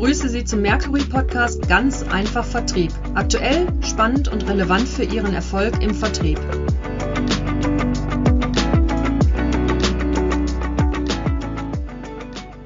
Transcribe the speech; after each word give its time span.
begrüße 0.00 0.30
Sie 0.30 0.44
zum 0.44 0.62
Mercury 0.62 1.04
Podcast 1.04 1.68
Ganz 1.68 2.02
einfach 2.04 2.42
Vertrieb. 2.42 2.90
Aktuell, 3.14 3.66
spannend 3.82 4.28
und 4.28 4.48
relevant 4.48 4.88
für 4.88 5.04
Ihren 5.04 5.34
Erfolg 5.34 5.82
im 5.82 5.94
Vertrieb. 5.94 6.40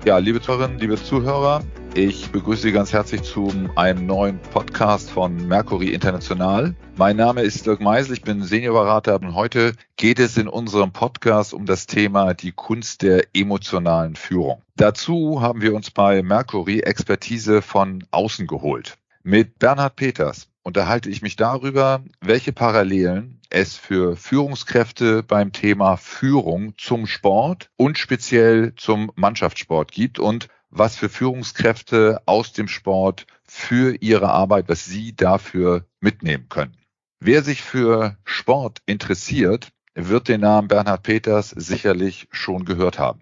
Ja, 0.05 0.19
liebe 0.19 0.41
Zuhörerinnen, 0.41 0.79
liebe 0.79 0.95
Zuhörer, 0.95 1.65
ich 1.95 2.31
begrüße 2.31 2.63
Sie 2.63 2.73
ganz 2.73 2.93
herzlich 2.93 3.23
zu 3.23 3.53
einem 3.77 4.07
neuen 4.07 4.41
Podcast 4.41 5.11
von 5.11 5.47
Mercury 5.47 5.91
International. 5.91 6.75
Mein 6.97 7.17
Name 7.17 7.43
ist 7.43 7.67
Dirk 7.67 7.81
Meisel, 7.81 8.15
ich 8.15 8.23
bin 8.23 8.43
Seniorberater 8.43 9.15
und 9.15 9.35
heute 9.35 9.75
geht 9.97 10.19
es 10.19 10.37
in 10.37 10.49
unserem 10.49 10.93
Podcast 10.93 11.55
um 11.55 11.67
das 11.67 11.87
Thema 11.87 12.35
die 12.35 12.51
Kunst 12.51 13.03
der 13.03 13.27
emotionalen 13.33 14.17
Führung. 14.17 14.61
Dazu 14.77 15.41
haben 15.41 15.63
wir 15.63 15.73
uns 15.73 15.93
bei 15.93 16.23
Mercury 16.23 16.81
Expertise 16.81 17.63
von 17.63 18.05
außen 18.11 18.49
geholt. 18.49 18.99
Mit 19.23 19.61
Bernhard 19.61 19.95
Peters 19.95 20.49
unterhalte 20.65 21.11
ich 21.11 21.23
mich 21.23 21.37
darüber, 21.37 22.03
welche 22.21 22.53
Parallelen 22.53 23.41
es 23.51 23.77
für 23.77 24.17
Führungskräfte 24.17 25.23
beim 25.23 25.53
Thema 25.53 25.97
Führung 25.97 26.75
zum 26.77 27.07
Sport 27.07 27.71
und 27.77 27.99
speziell 27.99 28.73
zum 28.75 29.13
Mannschaftssport 29.15 29.93
gibt 29.93 30.19
und 30.19 30.49
was 30.75 30.97
für 30.97 31.09
Führungskräfte 31.09 32.21
aus 32.27 32.53
dem 32.53 32.69
Sport 32.69 33.27
für 33.45 33.97
ihre 34.01 34.31
Arbeit, 34.31 34.69
was 34.69 34.85
sie 34.85 35.15
dafür 35.15 35.87
mitnehmen 36.01 36.49
können. 36.49 36.77
Wer 37.21 37.43
sich 37.43 37.63
für 37.63 38.17
Sport 38.25 38.83
interessiert, 38.85 39.69
wird 39.95 40.29
den 40.29 40.41
Namen 40.41 40.69
Bernhard 40.69 41.05
Peters 41.05 41.51
sicherlich 41.51 42.27
schon 42.33 42.65
gehört 42.65 42.99
haben. 42.99 43.21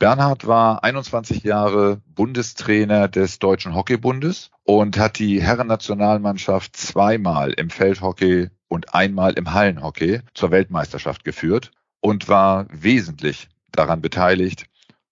Bernhard 0.00 0.46
war 0.46 0.84
21 0.84 1.44
Jahre 1.44 2.00
Bundestrainer 2.06 3.08
des 3.08 3.38
Deutschen 3.38 3.74
Hockeybundes 3.74 4.50
und 4.64 4.98
hat 4.98 5.18
die 5.18 5.40
Herrennationalmannschaft 5.40 6.76
zweimal 6.76 7.52
im 7.52 7.70
Feldhockey 7.70 8.48
und 8.68 8.94
einmal 8.94 9.32
im 9.32 9.52
Hallenhockey 9.54 10.20
zur 10.34 10.50
Weltmeisterschaft 10.50 11.24
geführt 11.24 11.70
und 12.00 12.28
war 12.28 12.66
wesentlich 12.70 13.48
daran 13.72 14.00
beteiligt, 14.00 14.66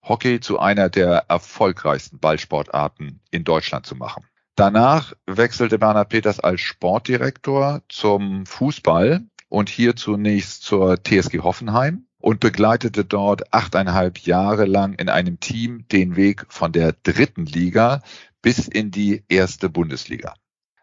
Hockey 0.07 0.39
zu 0.39 0.59
einer 0.59 0.89
der 0.89 1.25
erfolgreichsten 1.27 2.19
Ballsportarten 2.19 3.19
in 3.31 3.43
Deutschland 3.43 3.85
zu 3.85 3.95
machen. 3.95 4.25
Danach 4.55 5.13
wechselte 5.27 5.77
Bernhard 5.77 6.09
Peters 6.09 6.39
als 6.39 6.61
Sportdirektor 6.61 7.81
zum 7.89 8.45
Fußball 8.45 9.23
und 9.49 9.69
hier 9.69 9.95
zunächst 9.95 10.63
zur 10.63 11.03
TSG 11.03 11.39
Hoffenheim 11.39 12.07
und 12.19 12.39
begleitete 12.39 13.05
dort 13.05 13.53
achteinhalb 13.53 14.19
Jahre 14.19 14.65
lang 14.65 14.93
in 14.93 15.09
einem 15.09 15.39
Team 15.39 15.87
den 15.91 16.15
Weg 16.15 16.45
von 16.49 16.71
der 16.71 16.93
dritten 17.03 17.45
Liga 17.45 18.01
bis 18.41 18.67
in 18.67 18.91
die 18.91 19.23
erste 19.29 19.69
Bundesliga. 19.69 20.33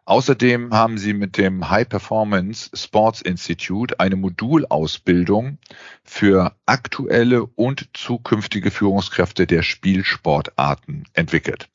Außerdem 0.07 0.75
haben 0.75 0.99
sie 0.99 1.15
mit 1.15 1.39
dem 1.39 1.71
High 1.71 1.89
Performance 1.89 2.71
Sports 2.75 3.23
Institute 3.23 3.99
eine 4.01 4.17
Modulausbildung 4.17 5.59
für 6.03 6.55
aktuelle 6.67 7.47
und 7.47 7.89
zukünftige 7.95 8.71
Führungskräfte 8.71 9.47
der 9.47 9.63
Spielsportarten 9.63 11.05
entwickelt. 11.15 11.71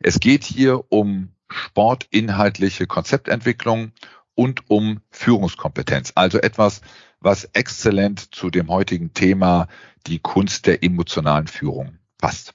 Es 0.00 0.20
geht 0.20 0.44
hier 0.44 0.92
um 0.92 1.30
sportinhaltliche 1.48 2.86
Konzeptentwicklung 2.86 3.92
und 4.34 4.68
um 4.68 5.00
Führungskompetenz, 5.10 6.12
also 6.14 6.38
etwas, 6.38 6.82
was 7.20 7.44
exzellent 7.52 8.34
zu 8.34 8.50
dem 8.50 8.68
heutigen 8.68 9.14
Thema 9.14 9.68
die 10.06 10.18
Kunst 10.18 10.66
der 10.66 10.82
emotionalen 10.82 11.46
Führung 11.46 11.98
passt. 12.18 12.54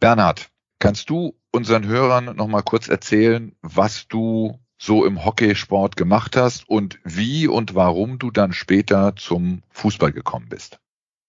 Bernhard, 0.00 0.50
kannst 0.78 1.10
du 1.10 1.37
unseren 1.52 1.86
Hörern 1.86 2.36
noch 2.36 2.48
mal 2.48 2.62
kurz 2.62 2.88
erzählen, 2.88 3.54
was 3.62 4.08
du 4.08 4.58
so 4.78 5.04
im 5.04 5.24
Hockeysport 5.24 5.96
gemacht 5.96 6.36
hast 6.36 6.68
und 6.68 6.98
wie 7.04 7.48
und 7.48 7.74
warum 7.74 8.18
du 8.18 8.30
dann 8.30 8.52
später 8.52 9.14
zum 9.16 9.62
Fußball 9.70 10.12
gekommen 10.12 10.46
bist. 10.48 10.78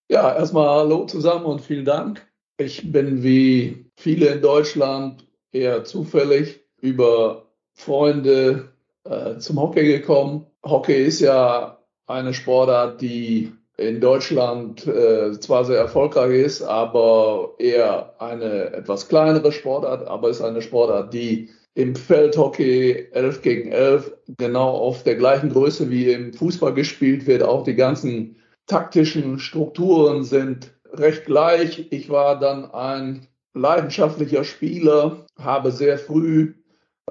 Ja, 0.09 0.35
erstmal 0.35 0.69
hallo 0.69 1.05
zusammen 1.05 1.45
und 1.45 1.61
vielen 1.61 1.85
Dank. 1.85 2.27
Ich 2.57 2.91
bin 2.91 3.23
wie 3.23 3.85
viele 3.95 4.27
in 4.27 4.41
Deutschland 4.41 5.25
eher 5.51 5.83
zufällig 5.83 6.61
über 6.81 7.47
Freunde 7.73 8.73
äh, 9.03 9.37
zum 9.37 9.59
Hockey 9.59 9.85
gekommen. 9.85 10.45
Hockey 10.63 11.03
ist 11.03 11.21
ja 11.21 11.79
eine 12.05 12.33
Sportart, 12.33 13.01
die 13.01 13.53
in 13.79 14.01
Deutschland 14.01 14.85
äh, 14.87 15.39
zwar 15.39 15.63
sehr 15.63 15.77
erfolgreich 15.77 16.33
ist, 16.33 16.61
aber 16.61 17.55
eher 17.57 18.13
eine 18.19 18.73
etwas 18.73 19.07
kleinere 19.07 19.51
Sportart, 19.51 20.07
aber 20.07 20.29
ist 20.29 20.41
eine 20.41 20.61
Sportart, 20.61 21.13
die 21.13 21.49
im 21.75 21.95
Feldhockey 21.95 23.07
11 23.11 23.41
gegen 23.41 23.71
11 23.71 24.11
genau 24.37 24.69
auf 24.69 25.03
der 25.03 25.15
gleichen 25.15 25.49
Größe 25.49 25.89
wie 25.89 26.11
im 26.11 26.33
Fußball 26.33 26.73
gespielt 26.73 27.25
wird. 27.25 27.41
Auch 27.41 27.63
die 27.63 27.75
ganzen 27.75 28.35
taktischen 28.67 29.39
Strukturen 29.39 30.23
sind 30.23 30.73
recht 30.91 31.25
gleich. 31.25 31.87
Ich 31.91 32.09
war 32.09 32.37
dann 32.37 32.69
ein 32.71 33.27
leidenschaftlicher 33.53 34.43
Spieler, 34.43 35.25
habe 35.37 35.71
sehr 35.71 35.97
früh 35.97 36.53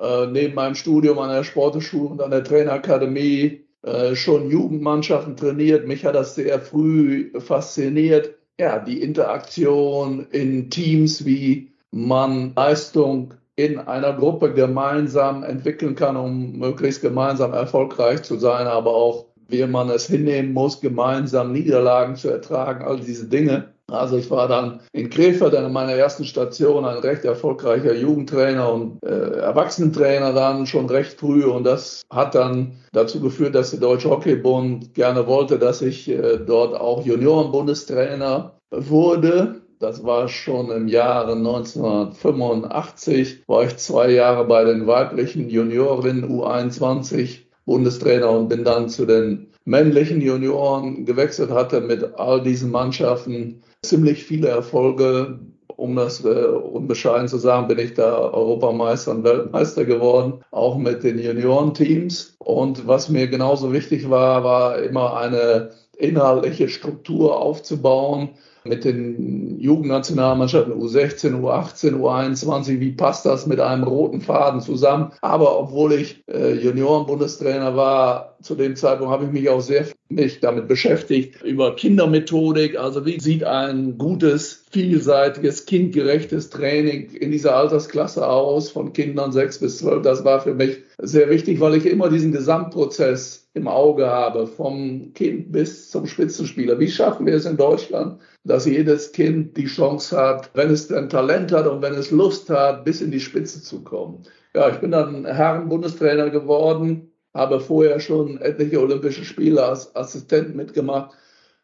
äh, 0.00 0.26
neben 0.26 0.54
meinem 0.54 0.74
Studium 0.74 1.18
an 1.18 1.30
der 1.30 1.44
Sporteschule 1.44 2.10
und 2.10 2.22
an 2.22 2.30
der 2.30 2.44
Trainerakademie 2.44 3.67
äh, 3.82 4.14
schon 4.14 4.50
Jugendmannschaften 4.50 5.36
trainiert. 5.36 5.86
Mich 5.86 6.04
hat 6.04 6.14
das 6.14 6.34
sehr 6.34 6.60
früh 6.60 7.30
fasziniert. 7.38 8.34
Ja, 8.58 8.78
die 8.78 9.02
Interaktion 9.02 10.26
in 10.30 10.68
Teams, 10.68 11.24
wie 11.24 11.72
man 11.90 12.52
Leistung 12.56 13.34
in 13.54 13.78
einer 13.78 14.12
Gruppe 14.12 14.52
gemeinsam 14.52 15.42
entwickeln 15.42 15.94
kann, 15.94 16.16
um 16.16 16.58
möglichst 16.58 17.02
gemeinsam 17.02 17.52
erfolgreich 17.52 18.22
zu 18.22 18.36
sein, 18.38 18.66
aber 18.66 18.94
auch 18.94 19.26
wie 19.48 19.64
man 19.66 19.88
es 19.88 20.06
hinnehmen 20.06 20.52
muss, 20.52 20.80
gemeinsam 20.80 21.52
Niederlagen 21.52 22.16
zu 22.16 22.28
ertragen, 22.28 22.84
all 22.84 23.00
diese 23.00 23.26
Dinge. 23.26 23.72
Also 23.90 24.18
ich 24.18 24.30
war 24.30 24.48
dann 24.48 24.80
in 24.92 25.08
Krefeld 25.08 25.54
in 25.54 25.72
meiner 25.72 25.94
ersten 25.94 26.26
Station 26.26 26.84
ein 26.84 26.98
recht 26.98 27.24
erfolgreicher 27.24 27.94
Jugendtrainer 27.94 28.70
und 28.70 29.02
äh, 29.02 29.38
Erwachsenentrainer 29.38 30.34
dann 30.34 30.66
schon 30.66 30.90
recht 30.90 31.18
früh 31.18 31.44
und 31.44 31.64
das 31.64 32.02
hat 32.10 32.34
dann 32.34 32.76
dazu 32.92 33.20
geführt, 33.20 33.54
dass 33.54 33.70
der 33.70 33.80
Deutsche 33.80 34.10
Hockeybund 34.10 34.92
gerne 34.92 35.26
wollte, 35.26 35.58
dass 35.58 35.80
ich 35.80 36.06
äh, 36.08 36.38
dort 36.38 36.78
auch 36.78 37.04
Juniorenbundestrainer 37.04 38.58
wurde. 38.70 39.62
Das 39.78 40.04
war 40.04 40.28
schon 40.28 40.70
im 40.70 40.88
Jahre 40.88 41.32
1985, 41.32 43.44
war 43.46 43.64
ich 43.64 43.76
zwei 43.78 44.10
Jahre 44.10 44.44
bei 44.44 44.64
den 44.64 44.86
weiblichen 44.86 45.48
Juniorinnen 45.48 46.28
U21 46.28 47.38
Bundestrainer 47.64 48.30
und 48.30 48.48
bin 48.48 48.64
dann 48.64 48.88
zu 48.88 49.06
den 49.06 49.48
männlichen 49.68 50.22
Junioren 50.22 51.04
gewechselt, 51.04 51.50
hatte 51.50 51.82
mit 51.82 52.18
all 52.18 52.42
diesen 52.42 52.70
Mannschaften 52.70 53.62
ziemlich 53.82 54.24
viele 54.24 54.48
Erfolge. 54.48 55.40
Um 55.76 55.94
das 55.94 56.24
äh, 56.24 56.28
unbescheiden 56.28 57.28
zu 57.28 57.36
sagen, 57.36 57.68
bin 57.68 57.78
ich 57.78 57.94
da 57.94 58.18
Europameister 58.18 59.12
und 59.12 59.22
Weltmeister 59.22 59.84
geworden, 59.84 60.40
auch 60.50 60.76
mit 60.76 61.04
den 61.04 61.20
Juniorenteams. 61.20 62.34
Und 62.38 62.88
was 62.88 63.10
mir 63.10 63.28
genauso 63.28 63.72
wichtig 63.72 64.10
war, 64.10 64.42
war 64.42 64.78
immer 64.78 65.16
eine 65.16 65.70
inhaltliche 65.96 66.68
Struktur 66.68 67.40
aufzubauen, 67.40 68.30
mit 68.64 68.84
den 68.84 69.58
Jugendnationalmannschaften 69.58 70.74
U16, 70.74 71.40
U18, 71.40 71.94
U21, 71.94 72.80
wie 72.80 72.92
passt 72.92 73.24
das 73.24 73.46
mit 73.46 73.60
einem 73.60 73.84
roten 73.84 74.20
Faden 74.20 74.60
zusammen? 74.60 75.12
Aber 75.22 75.58
obwohl 75.58 75.92
ich 75.92 76.22
äh, 76.28 76.52
Junioren-Bundestrainer 76.54 77.76
war, 77.76 78.36
zu 78.42 78.54
dem 78.54 78.76
Zeitpunkt 78.76 79.12
habe 79.12 79.24
ich 79.24 79.32
mich 79.32 79.48
auch 79.48 79.60
sehr 79.60 79.86
mich 80.10 80.40
damit 80.40 80.68
beschäftigt, 80.68 81.42
über 81.42 81.76
Kindermethodik, 81.76 82.78
also 82.78 83.04
wie 83.04 83.20
sieht 83.20 83.44
ein 83.44 83.98
gutes, 83.98 84.64
vielseitiges, 84.70 85.66
kindgerechtes 85.66 86.48
Training 86.50 87.10
in 87.10 87.30
dieser 87.30 87.56
Altersklasse 87.56 88.26
aus, 88.26 88.70
von 88.70 88.92
Kindern 88.92 89.32
sechs 89.32 89.58
bis 89.58 89.78
zwölf. 89.78 90.02
Das 90.02 90.24
war 90.24 90.40
für 90.40 90.54
mich 90.54 90.78
sehr 90.98 91.28
wichtig, 91.28 91.60
weil 91.60 91.74
ich 91.74 91.84
immer 91.84 92.08
diesen 92.08 92.32
Gesamtprozess 92.32 93.48
im 93.54 93.68
Auge 93.68 94.06
habe, 94.06 94.46
vom 94.46 95.12
Kind 95.14 95.52
bis 95.52 95.90
zum 95.90 96.06
Spitzenspieler. 96.06 96.78
Wie 96.78 96.90
schaffen 96.90 97.26
wir 97.26 97.34
es 97.34 97.44
in 97.44 97.56
Deutschland, 97.56 98.20
dass 98.44 98.66
jedes 98.66 99.12
Kind 99.12 99.56
die 99.56 99.66
Chance 99.66 100.16
hat, 100.16 100.50
wenn 100.54 100.70
es 100.70 100.88
denn 100.88 101.08
Talent 101.08 101.52
hat 101.52 101.66
und 101.66 101.82
wenn 101.82 101.94
es 101.94 102.10
Lust 102.10 102.48
hat, 102.48 102.84
bis 102.84 103.02
in 103.02 103.10
die 103.10 103.20
Spitze 103.20 103.62
zu 103.62 103.82
kommen? 103.82 104.22
Ja, 104.54 104.70
ich 104.70 104.76
bin 104.76 104.90
dann 104.90 105.26
Herren-Bundestrainer 105.26 106.30
geworden, 106.30 107.07
habe 107.38 107.60
vorher 107.60 108.00
schon 108.00 108.38
etliche 108.40 108.80
Olympische 108.80 109.24
Spiele 109.24 109.64
als 109.64 109.96
Assistent 109.96 110.54
mitgemacht 110.54 111.16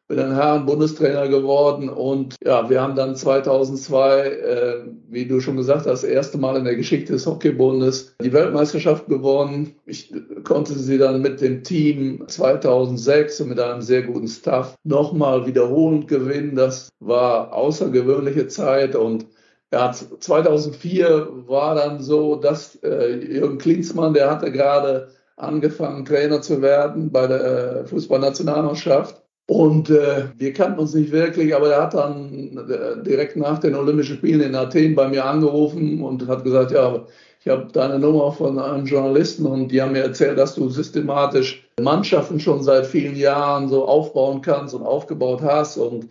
bin 0.06 0.18
dann 0.18 0.34
Herren-Bundestrainer 0.34 1.28
geworden 1.28 1.88
und 1.88 2.36
ja, 2.44 2.68
wir 2.68 2.82
haben 2.82 2.94
dann 2.94 3.16
2002, 3.16 4.20
äh, 4.20 4.74
wie 5.08 5.24
du 5.26 5.40
schon 5.40 5.56
gesagt 5.56 5.86
hast, 5.86 6.02
das 6.02 6.04
erste 6.04 6.36
Mal 6.36 6.56
in 6.56 6.64
der 6.64 6.76
Geschichte 6.76 7.14
des 7.14 7.26
Hockeybundes 7.26 8.14
die 8.22 8.32
Weltmeisterschaft 8.32 9.06
gewonnen. 9.06 9.76
Ich 9.86 10.12
konnte 10.44 10.74
sie 10.74 10.98
dann 10.98 11.22
mit 11.22 11.40
dem 11.40 11.62
Team 11.62 12.24
2006 12.28 13.40
und 13.40 13.48
mit 13.48 13.60
einem 13.60 13.80
sehr 13.80 14.02
guten 14.02 14.28
Staff 14.28 14.76
nochmal 14.84 15.46
wiederholend 15.46 16.06
gewinnen. 16.06 16.54
Das 16.54 16.90
war 17.00 17.54
außergewöhnliche 17.54 18.46
Zeit 18.48 18.94
und 18.96 19.26
ja, 19.72 19.90
2004 19.90 21.28
war 21.46 21.74
dann 21.76 22.00
so, 22.00 22.36
dass 22.36 22.76
äh, 22.82 23.16
Jürgen 23.16 23.56
Klinsmann, 23.56 24.12
der 24.12 24.30
hatte 24.30 24.52
gerade 24.52 25.08
angefangen, 25.36 26.04
Trainer 26.04 26.40
zu 26.42 26.62
werden 26.62 27.10
bei 27.10 27.26
der 27.26 27.40
äh, 27.82 27.86
Fußballnationalmannschaft. 27.86 29.22
Und 29.46 29.90
äh, 29.90 30.28
wir 30.36 30.54
kannten 30.54 30.78
uns 30.78 30.94
nicht 30.94 31.12
wirklich, 31.12 31.54
aber 31.54 31.70
er 31.70 31.82
hat 31.82 31.94
dann 31.94 32.56
äh, 32.56 33.02
direkt 33.02 33.36
nach 33.36 33.58
den 33.58 33.74
Olympischen 33.74 34.16
Spielen 34.16 34.40
in 34.40 34.54
Athen 34.54 34.94
bei 34.94 35.06
mir 35.08 35.24
angerufen 35.26 36.02
und 36.02 36.26
hat 36.28 36.44
gesagt, 36.44 36.70
ja, 36.70 37.04
ich 37.40 37.48
habe 37.48 37.68
deine 37.70 37.98
Nummer 37.98 38.32
von 38.32 38.58
einem 38.58 38.86
Journalisten 38.86 39.44
und 39.44 39.68
die 39.68 39.82
haben 39.82 39.92
mir 39.92 40.02
erzählt, 40.02 40.38
dass 40.38 40.54
du 40.54 40.70
systematisch 40.70 41.68
Mannschaften 41.78 42.40
schon 42.40 42.62
seit 42.62 42.86
vielen 42.86 43.16
Jahren 43.16 43.68
so 43.68 43.84
aufbauen 43.84 44.40
kannst 44.40 44.74
und 44.74 44.82
aufgebaut 44.82 45.42
hast. 45.42 45.76
Und 45.76 46.08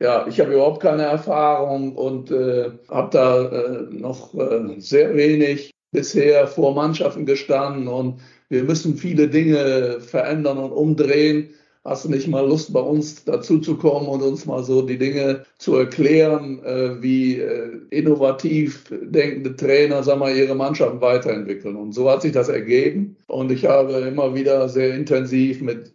ja, 0.00 0.26
ich 0.26 0.40
habe 0.40 0.54
überhaupt 0.54 0.80
keine 0.80 1.02
Erfahrung 1.02 1.94
und 1.96 2.30
äh, 2.30 2.70
habe 2.88 3.10
da 3.10 3.44
äh, 3.44 3.82
noch 3.90 4.34
äh, 4.34 4.80
sehr 4.80 5.14
wenig 5.14 5.70
bisher 5.92 6.46
vor 6.46 6.74
Mannschaften 6.74 7.26
gestanden 7.26 7.86
und 7.86 8.20
wir 8.50 8.64
müssen 8.64 8.96
viele 8.96 9.28
Dinge 9.28 10.00
verändern 10.00 10.58
und 10.58 10.72
umdrehen. 10.72 11.50
Hast 11.84 12.04
du 12.04 12.10
nicht 12.10 12.28
mal 12.28 12.46
Lust, 12.46 12.72
bei 12.74 12.80
uns 12.80 13.24
dazuzukommen 13.24 14.06
und 14.06 14.20
uns 14.20 14.44
mal 14.44 14.62
so 14.62 14.82
die 14.82 14.98
Dinge 14.98 15.44
zu 15.56 15.76
erklären, 15.76 16.62
äh, 16.62 17.00
wie 17.00 17.36
äh, 17.36 17.80
innovativ 17.88 18.84
denkende 18.90 19.56
Trainer, 19.56 20.02
sag 20.02 20.18
mal, 20.18 20.36
ihre 20.36 20.54
Mannschaften 20.54 21.00
weiterentwickeln? 21.00 21.76
Und 21.76 21.92
so 21.92 22.10
hat 22.10 22.20
sich 22.20 22.32
das 22.32 22.50
ergeben. 22.50 23.16
Und 23.28 23.50
ich 23.50 23.64
habe 23.64 23.92
immer 23.92 24.34
wieder 24.34 24.68
sehr 24.68 24.94
intensiv 24.94 25.62
mit 25.62 25.94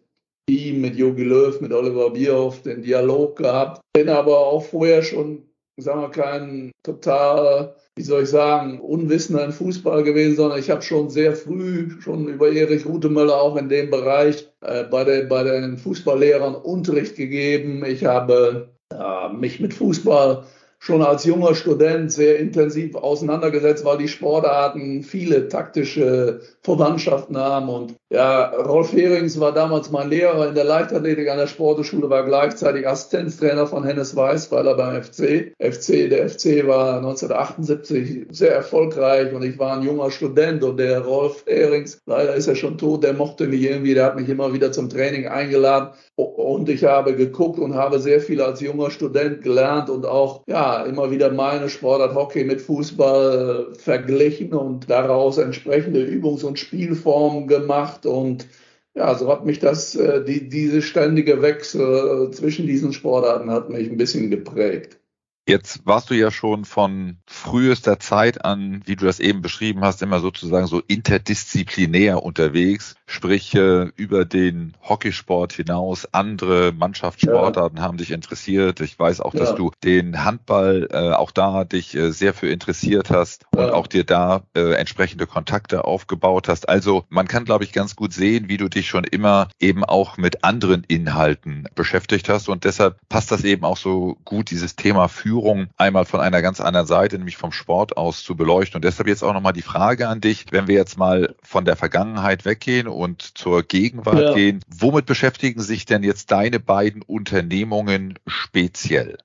ihm, 0.49 0.81
mit 0.81 0.95
Jogi 0.95 1.23
Löw, 1.23 1.59
mit 1.61 1.71
Oliver 1.71 2.09
Bierhoff 2.09 2.63
den 2.63 2.81
Dialog 2.81 3.35
gehabt. 3.35 3.81
Bin 3.93 4.09
aber 4.09 4.39
auch 4.39 4.63
vorher 4.63 5.03
schon, 5.03 5.43
sagen 5.77 6.01
wir, 6.01 6.09
kein 6.09 6.71
total 6.83 7.75
wie 7.97 8.03
soll 8.03 8.23
ich 8.23 8.29
sagen, 8.29 8.81
unwissender 8.81 9.45
im 9.45 9.53
Fußball 9.53 10.03
gewesen, 10.03 10.35
sondern 10.35 10.59
ich 10.59 10.69
habe 10.69 10.81
schon 10.81 11.09
sehr 11.09 11.33
früh, 11.33 11.91
schon 12.01 12.27
über 12.27 12.51
Erich 12.51 12.85
Rutemöller 12.85 13.41
auch 13.41 13.55
in 13.55 13.69
dem 13.69 13.89
Bereich 13.89 14.49
äh, 14.61 14.83
bei, 14.83 15.05
den, 15.05 15.29
bei 15.29 15.43
den 15.43 15.77
Fußballlehrern 15.77 16.55
Unterricht 16.55 17.15
gegeben. 17.15 17.85
Ich 17.85 18.03
habe 18.03 18.69
äh, 18.91 19.29
mich 19.33 19.61
mit 19.61 19.73
Fußball 19.73 20.43
schon 20.77 21.01
als 21.01 21.23
junger 21.23 21.55
Student 21.55 22.11
sehr 22.11 22.37
intensiv 22.37 22.95
auseinandergesetzt, 22.95 23.85
weil 23.85 23.97
die 23.97 24.09
Sportarten 24.09 25.01
viele 25.01 25.47
taktische 25.47 26.41
Verwandtschaften 26.61 27.37
haben. 27.37 27.69
Und 27.69 27.95
ja, 28.11 28.49
Rolf 28.49 28.93
Herings 28.93 29.39
war 29.39 29.51
damals 29.51 29.89
mein 29.89 30.09
Lehrer 30.09 30.47
in 30.47 30.53
der 30.53 30.63
Leichtathletik 30.63 31.27
an 31.27 31.39
der 31.39 31.47
Sporteschule, 31.47 32.07
war 32.07 32.23
gleichzeitig 32.23 32.87
Assistenztrainer 32.87 33.65
von 33.65 33.83
Hennes 33.83 34.15
Weißweiler 34.15 34.75
beim 34.75 35.01
FC. 35.01 35.53
FC, 35.57 36.09
der 36.09 36.29
FC 36.29 36.67
war 36.67 36.97
1978 36.97 38.27
sehr 38.29 38.53
erfolgreich 38.53 39.33
und 39.33 39.43
ich 39.43 39.57
war 39.57 39.77
ein 39.77 39.83
junger 39.83 40.11
Student 40.11 40.63
und 40.63 40.77
der 40.77 41.01
Rolf 41.01 41.43
Herings, 41.47 41.99
leider 42.05 42.35
ist 42.35 42.47
er 42.47 42.55
schon 42.55 42.77
tot, 42.77 43.03
der 43.03 43.13
mochte 43.13 43.47
mich 43.47 43.61
irgendwie, 43.61 43.95
der 43.95 44.05
hat 44.05 44.15
mich 44.15 44.29
immer 44.29 44.53
wieder 44.53 44.71
zum 44.71 44.87
Training 44.87 45.27
eingeladen 45.27 45.89
und 46.15 46.69
ich 46.69 46.83
habe 46.83 47.15
geguckt 47.15 47.57
und 47.57 47.73
habe 47.73 47.99
sehr 47.99 48.21
viel 48.21 48.39
als 48.39 48.61
junger 48.61 48.91
Student 48.91 49.41
gelernt 49.41 49.89
und 49.89 50.05
auch, 50.05 50.43
ja, 50.45 50.83
immer 50.83 51.09
wieder 51.09 51.31
meine 51.31 51.69
Sportart 51.69 52.13
Hockey 52.13 52.43
mit 52.43 52.61
Fußball 52.61 53.73
verglichen 53.79 54.53
und 54.53 54.91
daraus 54.91 55.39
entsprechende 55.39 56.03
Übungs- 56.03 56.45
und 56.45 56.59
Spielformen 56.59 57.47
gemacht 57.47 57.94
und 58.03 58.47
ja, 58.95 59.13
so 59.15 59.29
hat 59.29 59.45
mich 59.45 59.59
das, 59.59 59.93
äh, 59.95 60.23
die, 60.23 60.49
diese 60.49 60.81
ständige 60.81 61.41
Wechsel 61.41 62.31
zwischen 62.31 62.65
diesen 62.65 62.93
Sportarten 62.93 63.51
hat 63.51 63.69
mich 63.69 63.89
ein 63.89 63.97
bisschen 63.97 64.29
geprägt. 64.31 64.99
Jetzt 65.47 65.85
warst 65.85 66.09
du 66.09 66.15
ja 66.15 66.31
schon 66.31 66.65
von 66.65 67.17
frühester 67.27 67.99
Zeit 67.99 68.43
an, 68.43 68.81
wie 68.85 68.95
du 68.95 69.05
das 69.05 69.19
eben 69.19 69.43
beschrieben 69.43 69.81
hast, 69.81 70.01
immer 70.01 70.19
sozusagen 70.19 70.65
so 70.65 70.81
interdisziplinär 70.87 72.23
unterwegs, 72.23 72.95
sprich 73.07 73.53
über 73.53 74.25
den 74.25 74.73
Hockeysport 74.81 75.53
hinaus. 75.53 76.07
Andere 76.11 76.71
Mannschaftssportarten 76.71 77.77
ja. 77.77 77.83
haben 77.83 77.97
dich 77.97 78.11
interessiert. 78.11 78.81
Ich 78.81 78.97
weiß 78.97 79.21
auch, 79.21 79.33
dass 79.33 79.49
ja. 79.49 79.55
du 79.55 79.71
den 79.83 80.23
Handball 80.23 80.87
äh, 80.91 81.11
auch 81.11 81.31
da 81.31 81.63
dich 81.63 81.95
äh, 81.95 82.11
sehr 82.11 82.33
für 82.33 82.49
interessiert 82.49 83.09
hast 83.09 83.45
ja. 83.55 83.65
und 83.65 83.71
auch 83.71 83.87
dir 83.87 84.03
da 84.03 84.43
äh, 84.55 84.73
entsprechende 84.73 85.27
Kontakte 85.27 85.85
aufgebaut 85.85 86.47
hast. 86.47 86.67
Also 86.69 87.05
man 87.09 87.27
kann, 87.27 87.45
glaube 87.45 87.63
ich, 87.63 87.73
ganz 87.73 87.95
gut 87.95 88.13
sehen, 88.13 88.49
wie 88.49 88.57
du 88.57 88.69
dich 88.69 88.87
schon 88.87 89.03
immer 89.03 89.49
eben 89.59 89.83
auch 89.83 90.17
mit 90.17 90.43
anderen 90.43 90.83
Inhalten 90.83 91.67
beschäftigt 91.75 92.29
hast 92.29 92.49
und 92.49 92.63
deshalb 92.63 92.97
passt 93.09 93.31
das 93.31 93.43
eben 93.43 93.63
auch 93.63 93.77
so 93.77 94.17
gut, 94.25 94.51
dieses 94.51 94.75
Thema 94.75 95.07
Führung 95.07 95.67
einmal 95.77 96.05
von 96.05 96.19
einer 96.19 96.41
ganz 96.41 96.59
anderen 96.59 96.87
Seite, 96.87 97.17
nämlich 97.17 97.37
vom 97.37 97.51
Sport 97.51 97.97
aus 97.97 98.23
zu 98.23 98.35
beleuchten. 98.35 98.77
Und 98.77 98.85
deshalb 98.85 99.07
jetzt 99.07 99.23
auch 99.23 99.33
nochmal 99.33 99.53
die 99.53 99.61
Frage 99.61 100.07
an 100.07 100.21
dich, 100.21 100.45
wenn 100.51 100.67
wir 100.67 100.75
jetzt 100.75 100.97
mal 100.97 101.35
von 101.43 101.65
der 101.65 101.75
Vergangenheit 101.75 102.45
weggehen 102.45 102.87
und 102.95 103.37
zur 103.37 103.63
Gegenwart 103.63 104.19
ja. 104.19 104.33
gehen, 104.33 104.61
womit 104.67 105.05
beschäftigen 105.05 105.61
sich 105.61 105.85
denn 105.85 106.03
jetzt 106.03 106.31
deine 106.31 106.59
beiden 106.59 107.01
Unternehmungen 107.01 108.17
speziell? 108.25 109.17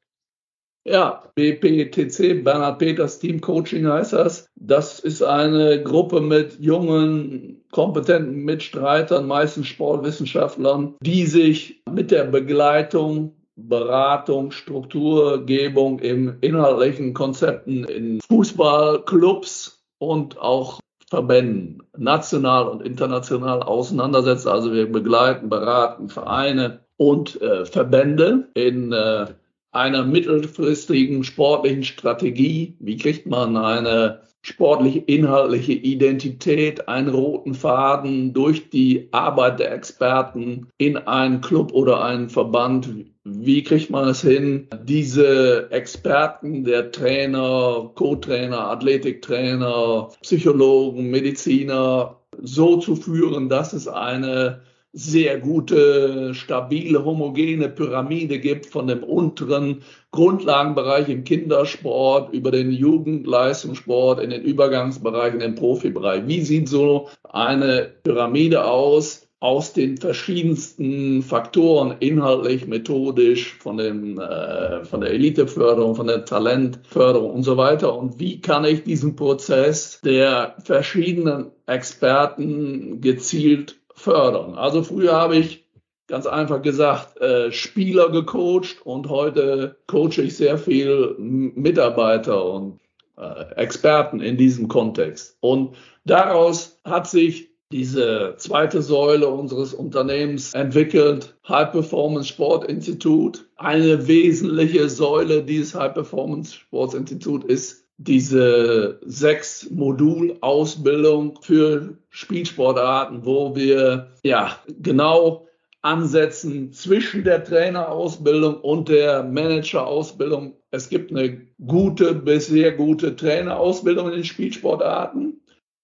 Ja, 0.85 1.31
BPTC, 1.35 2.43
Bernhard 2.43 2.79
Peters 2.79 3.19
Team 3.19 3.41
Coaching 3.41 3.87
heißt 3.87 4.15
das. 4.15 4.49
Das 4.57 4.99
ist 4.99 5.23
eine 5.23 5.83
Gruppe 5.83 6.21
mit 6.21 6.59
jungen, 6.59 7.63
kompetenten 7.71 8.45
Mitstreitern, 8.45 9.27
meistens 9.27 9.67
Sportwissenschaftlern, 9.67 10.95
die 11.03 11.27
sich 11.27 11.83
mit 11.91 12.11
der 12.11 12.25
Begleitung 12.25 13.37
Beratung, 13.69 14.53
Strukturgebung 14.53 15.99
im 15.99 16.39
inhaltlichen 16.41 17.13
Konzepten 17.13 17.85
in 17.85 18.21
Fußballclubs 18.27 19.85
und 19.99 20.39
auch 20.39 20.81
Verbänden, 21.11 21.83
national 21.99 22.69
und 22.69 22.83
international 22.83 23.65
auseinandersetzt. 23.65 24.47
Also 24.47 24.73
wir 24.73 24.91
begleiten, 24.91 25.49
beraten 25.49 26.09
Vereine 26.09 26.81
und 26.97 27.41
äh, 27.43 27.67
Verbände 27.67 28.49
in 28.55 28.93
äh, 28.93 29.27
einer 29.73 30.05
mittelfristigen 30.05 31.25
sportlichen 31.25 31.83
Strategie. 31.83 32.77
Wie 32.79 32.97
kriegt 32.97 33.27
man 33.27 33.57
eine 33.57 34.21
sportliche, 34.43 35.01
inhaltliche 35.01 35.73
Identität, 35.73 36.89
einen 36.89 37.09
roten 37.09 37.55
Faden 37.55 38.33
durch 38.33 38.71
die 38.71 39.09
Arbeit 39.13 39.61
der 39.61 39.73
Experten 39.73 40.69
in 40.79 40.97
einen 40.97 41.41
Club 41.41 41.73
oder 41.73 42.03
einen 42.03 42.29
Verband. 42.29 42.89
Wie 43.25 43.63
kriegt 43.63 43.91
man 43.91 44.09
es 44.09 44.23
hin, 44.23 44.69
diese 44.83 45.71
Experten, 45.71 46.65
der 46.65 46.91
Trainer, 46.91 47.91
Co-Trainer, 47.95 48.71
Athletiktrainer, 48.71 50.09
Psychologen, 50.23 51.11
Mediziner 51.11 52.17
so 52.41 52.79
zu 52.79 52.97
führen, 52.97 53.49
dass 53.49 53.73
es 53.73 53.89
eine 53.89 54.63
sehr 54.93 55.39
gute, 55.39 56.35
stabile, 56.35 57.05
homogene 57.05 57.69
Pyramide 57.69 58.39
gibt 58.39 58.67
von 58.67 58.89
dem 58.89 59.05
unteren 59.05 59.83
Grundlagenbereich 60.11 61.09
im 61.09 61.25
Kindersport 61.25 62.33
über 62.35 62.51
den 62.51 62.73
Jugendleistungssport 62.73 64.21
in 64.21 64.31
den 64.31 64.43
Übergangsbereich, 64.43 65.35
in 65.35 65.41
den 65.41 65.55
Profibereich. 65.55 66.27
Wie 66.27 66.43
sieht 66.43 66.69
so 66.69 67.09
eine 67.23 67.91
Pyramide 68.03 68.65
aus? 68.65 69.27
aus 69.43 69.73
den 69.73 69.97
verschiedensten 69.97 71.23
Faktoren, 71.23 71.97
inhaltlich, 72.01 72.67
methodisch, 72.67 73.55
von, 73.55 73.79
dem, 73.79 74.19
äh, 74.21 74.85
von 74.85 75.01
der 75.01 75.13
Eliteförderung, 75.13 75.95
von 75.95 76.07
der 76.07 76.27
Talentförderung 76.27 77.31
und 77.31 77.43
so 77.43 77.57
weiter. 77.57 77.97
Und 77.97 78.21
wie 78.21 78.43
kann 78.43 78.67
ich 78.67 78.85
diesen 78.85 79.17
Prozess 79.17 79.99
der 80.05 80.57
verschiedenen 80.63 81.53
Experten 81.65 83.01
gezielt 83.01 83.80
fördern. 84.01 84.55
Also 84.55 84.83
früher 84.83 85.13
habe 85.13 85.37
ich 85.37 85.65
ganz 86.09 86.27
einfach 86.27 86.63
gesagt 86.63 87.21
äh, 87.21 87.53
Spieler 87.53 88.11
gecoacht 88.11 88.81
und 88.85 89.09
heute 89.09 89.77
coache 89.87 90.23
ich 90.23 90.37
sehr 90.37 90.59
viel 90.59 91.15
Mitarbeiter 91.19 92.45
und 92.45 92.81
äh, 93.17 93.55
Experten 93.57 94.21
in 94.21 94.37
diesem 94.37 94.69
Kontext. 94.69 95.37
Und 95.41 95.77
daraus 96.05 96.81
hat 96.85 97.09
sich 97.09 97.51
diese 97.73 98.35
zweite 98.37 98.83
Säule 98.83 99.29
unseres 99.29 99.73
Unternehmens 99.73 100.55
entwickelt, 100.55 101.37
High 101.49 101.71
Performance 101.71 102.29
Sport 102.29 102.65
Institut. 102.65 103.47
Eine 103.57 104.09
wesentliche 104.09 104.89
Säule 104.89 105.45
dieses 105.45 105.77
High 105.77 105.95
Performance 105.95 106.55
Sports 106.55 106.95
Institut 106.95 107.45
ist 107.45 107.80
diese 108.03 108.99
sechs 109.05 109.69
Modul-Ausbildung 109.71 111.39
für 111.43 111.99
Spielsportarten, 112.09 113.27
wo 113.27 113.55
wir 113.55 114.13
ja 114.23 114.57
genau 114.81 115.47
ansetzen 115.83 116.73
zwischen 116.73 117.25
der 117.25 117.45
Trainerausbildung 117.45 118.57
und 118.63 118.89
der 118.89 119.23
Managerausbildung. 119.23 120.55
Es 120.71 120.89
gibt 120.89 121.11
eine 121.11 121.43
gute 121.67 122.15
bis 122.15 122.47
sehr 122.47 122.73
gute 122.73 123.17
Trainerausbildung 123.17 124.09
in 124.09 124.15
den 124.15 124.25
Spielsportarten, 124.25 125.39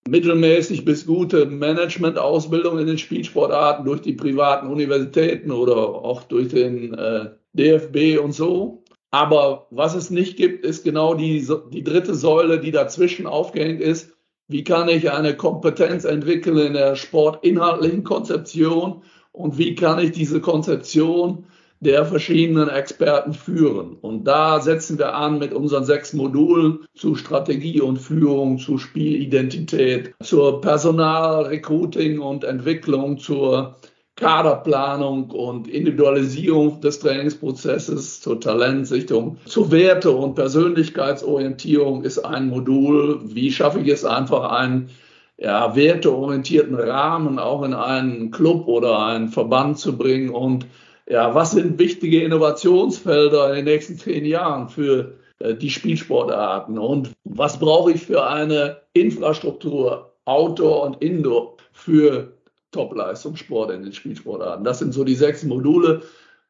mittelmäßig 0.08 0.86
bis 0.86 1.04
gute 1.04 1.44
Managementausbildung 1.44 2.78
in 2.78 2.86
den 2.86 2.98
Spielsportarten 2.98 3.84
durch 3.84 4.00
die 4.00 4.14
privaten 4.14 4.68
Universitäten 4.68 5.50
oder 5.50 5.76
auch 5.76 6.22
durch 6.22 6.48
den 6.48 6.94
äh, 6.94 7.30
DFB 7.52 8.18
und 8.22 8.32
so. 8.32 8.84
Aber 9.10 9.66
was 9.70 9.94
es 9.94 10.10
nicht 10.10 10.36
gibt, 10.36 10.64
ist 10.64 10.84
genau 10.84 11.14
die, 11.14 11.46
die 11.72 11.84
dritte 11.84 12.14
Säule, 12.14 12.60
die 12.60 12.72
dazwischen 12.72 13.26
aufgehängt 13.26 13.80
ist. 13.80 14.12
Wie 14.48 14.64
kann 14.64 14.88
ich 14.88 15.10
eine 15.10 15.36
Kompetenz 15.36 16.04
entwickeln 16.04 16.58
in 16.58 16.72
der 16.74 16.96
sportinhaltlichen 16.96 18.04
Konzeption 18.04 19.02
und 19.32 19.58
wie 19.58 19.74
kann 19.74 19.98
ich 19.98 20.12
diese 20.12 20.40
Konzeption 20.40 21.46
der 21.80 22.06
verschiedenen 22.06 22.68
Experten 22.68 23.34
führen. 23.34 23.96
Und 24.00 24.24
da 24.24 24.60
setzen 24.60 24.98
wir 24.98 25.14
an 25.14 25.38
mit 25.38 25.52
unseren 25.52 25.84
sechs 25.84 26.12
Modulen 26.14 26.86
zu 26.94 27.14
Strategie 27.14 27.80
und 27.80 27.98
Führung, 27.98 28.58
zu 28.58 28.78
Spielidentität, 28.78 30.14
zur 30.22 30.60
Personalrecruiting 30.60 32.18
und 32.18 32.44
Entwicklung, 32.44 33.18
zur 33.18 33.76
Kaderplanung 34.16 35.30
und 35.30 35.68
Individualisierung 35.68 36.80
des 36.80 37.00
Trainingsprozesses, 37.00 38.22
zur 38.22 38.40
Talentsichtung, 38.40 39.36
zur 39.44 39.70
Werte- 39.70 40.12
und 40.12 40.34
Persönlichkeitsorientierung 40.34 42.02
ist 42.02 42.18
ein 42.18 42.48
Modul. 42.48 43.20
Wie 43.24 43.52
schaffe 43.52 43.80
ich 43.80 43.88
es 43.88 44.06
einfach, 44.06 44.50
einen 44.50 44.88
ja, 45.36 45.76
werteorientierten 45.76 46.74
Rahmen 46.74 47.38
auch 47.38 47.62
in 47.62 47.74
einen 47.74 48.30
Club 48.30 48.66
oder 48.68 49.04
einen 49.04 49.28
Verband 49.28 49.78
zu 49.78 49.96
bringen 49.96 50.30
und 50.30 50.66
ja, 51.08 51.34
was 51.34 51.52
sind 51.52 51.78
wichtige 51.78 52.22
Innovationsfelder 52.22 53.50
in 53.50 53.56
den 53.56 53.64
nächsten 53.66 53.98
zehn 53.98 54.24
Jahren 54.24 54.68
für 54.68 55.12
äh, 55.38 55.54
die 55.54 55.70
Spielsportarten 55.70 56.78
und 56.78 57.12
was 57.24 57.58
brauche 57.58 57.92
ich 57.92 58.02
für 58.02 58.26
eine 58.26 58.78
Infrastruktur, 58.92 60.12
Outdoor 60.24 60.82
und 60.84 61.02
Indoor 61.02 61.56
für 61.72 62.32
Top-Leistungssport 62.72 63.70
in 63.70 63.82
den 63.82 63.92
Spielsportarten. 63.92 64.64
Das 64.64 64.78
sind 64.78 64.92
so 64.92 65.04
die 65.04 65.14
sechs 65.14 65.44
Module. 65.44 66.02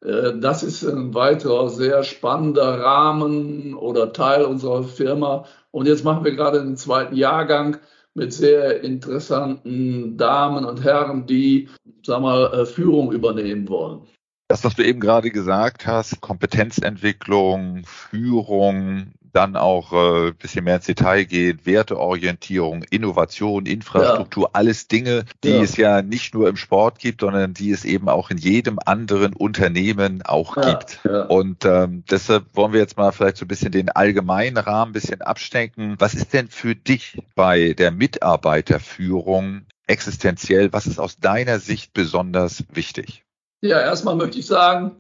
Äh, 0.05 0.39
das 0.39 0.63
ist 0.63 0.83
ein 0.85 1.15
weiterer 1.15 1.69
sehr 1.69 2.03
spannender 2.03 2.81
Rahmen 2.81 3.75
oder 3.75 4.13
Teil 4.13 4.45
unserer 4.45 4.83
Firma. 4.83 5.45
Und 5.71 5.87
jetzt 5.87 6.05
machen 6.05 6.25
wir 6.25 6.35
gerade 6.35 6.61
den 6.63 6.77
zweiten 6.77 7.17
Jahrgang 7.17 7.79
mit 8.15 8.33
sehr 8.33 8.83
interessanten 8.83 10.17
Damen 10.17 10.65
und 10.65 10.83
Herren, 10.83 11.27
die, 11.27 11.69
sag 12.05 12.23
mal, 12.23 12.53
äh, 12.53 12.67
Führung 12.67 13.13
übernehmen 13.13 13.69
wollen. 13.69 14.01
Das, 14.49 14.65
was 14.65 14.77
du 14.77 14.85
eben 14.85 15.01
gerade 15.01 15.31
gesagt 15.31 15.87
hast, 15.87 16.21
Kompetenzentwicklung, 16.21 17.83
Führung, 17.85 19.13
dann 19.33 19.57
auch 19.57 19.93
äh, 19.93 20.33
bisschen 20.33 20.65
mehr 20.65 20.77
ins 20.77 20.87
Detail 20.87 21.25
geht, 21.25 21.67
Werteorientierung, 21.67 22.83
Innovation, 22.85 23.67
Infrastruktur, 23.67 24.45
ja. 24.45 24.51
alles 24.53 24.89
Dinge, 24.89 25.25
die 25.45 25.51
ja. 25.51 25.63
es 25.63 25.77
ja 25.77 26.03
nicht 26.03 26.35
nur 26.35 26.49
im 26.49 26.57
Sport 26.57 26.99
gibt, 26.99 27.21
sondern 27.21 27.55
die 27.55 27.71
es 27.71 27.85
eben 27.85 28.09
auch 28.09 28.31
in 28.31 28.39
jedem 28.39 28.79
anderen 28.85 29.33
Unternehmen 29.33 30.23
auch 30.23 30.57
ja. 30.57 30.75
gibt. 30.75 31.01
Und 31.29 31.65
ähm, 31.65 32.05
deshalb 32.11 32.45
wollen 32.55 32.73
wir 32.73 32.81
jetzt 32.81 32.97
mal 32.97 33.13
vielleicht 33.13 33.37
so 33.37 33.45
ein 33.45 33.49
bisschen 33.49 33.73
den 33.73 33.91
allgemeinen 33.91 34.57
Rahmen 34.57 34.91
ein 34.91 34.93
bisschen 34.93 35.23
abstecken. 35.23 35.97
Was 35.99 36.15
ist 36.15 36.33
denn 36.33 36.49
für 36.49 36.75
dich 36.75 37.23
bei 37.35 37.73
der 37.73 37.91
Mitarbeiterführung 37.91 39.67
existenziell? 39.87 40.73
Was 40.73 40.87
ist 40.87 40.99
aus 40.99 41.19
deiner 41.19 41.59
Sicht 41.59 41.93
besonders 41.93 42.65
wichtig? 42.73 43.25
Ja, 43.61 43.81
erstmal 43.81 44.17
möchte 44.17 44.39
ich 44.39 44.47
sagen, 44.47 44.97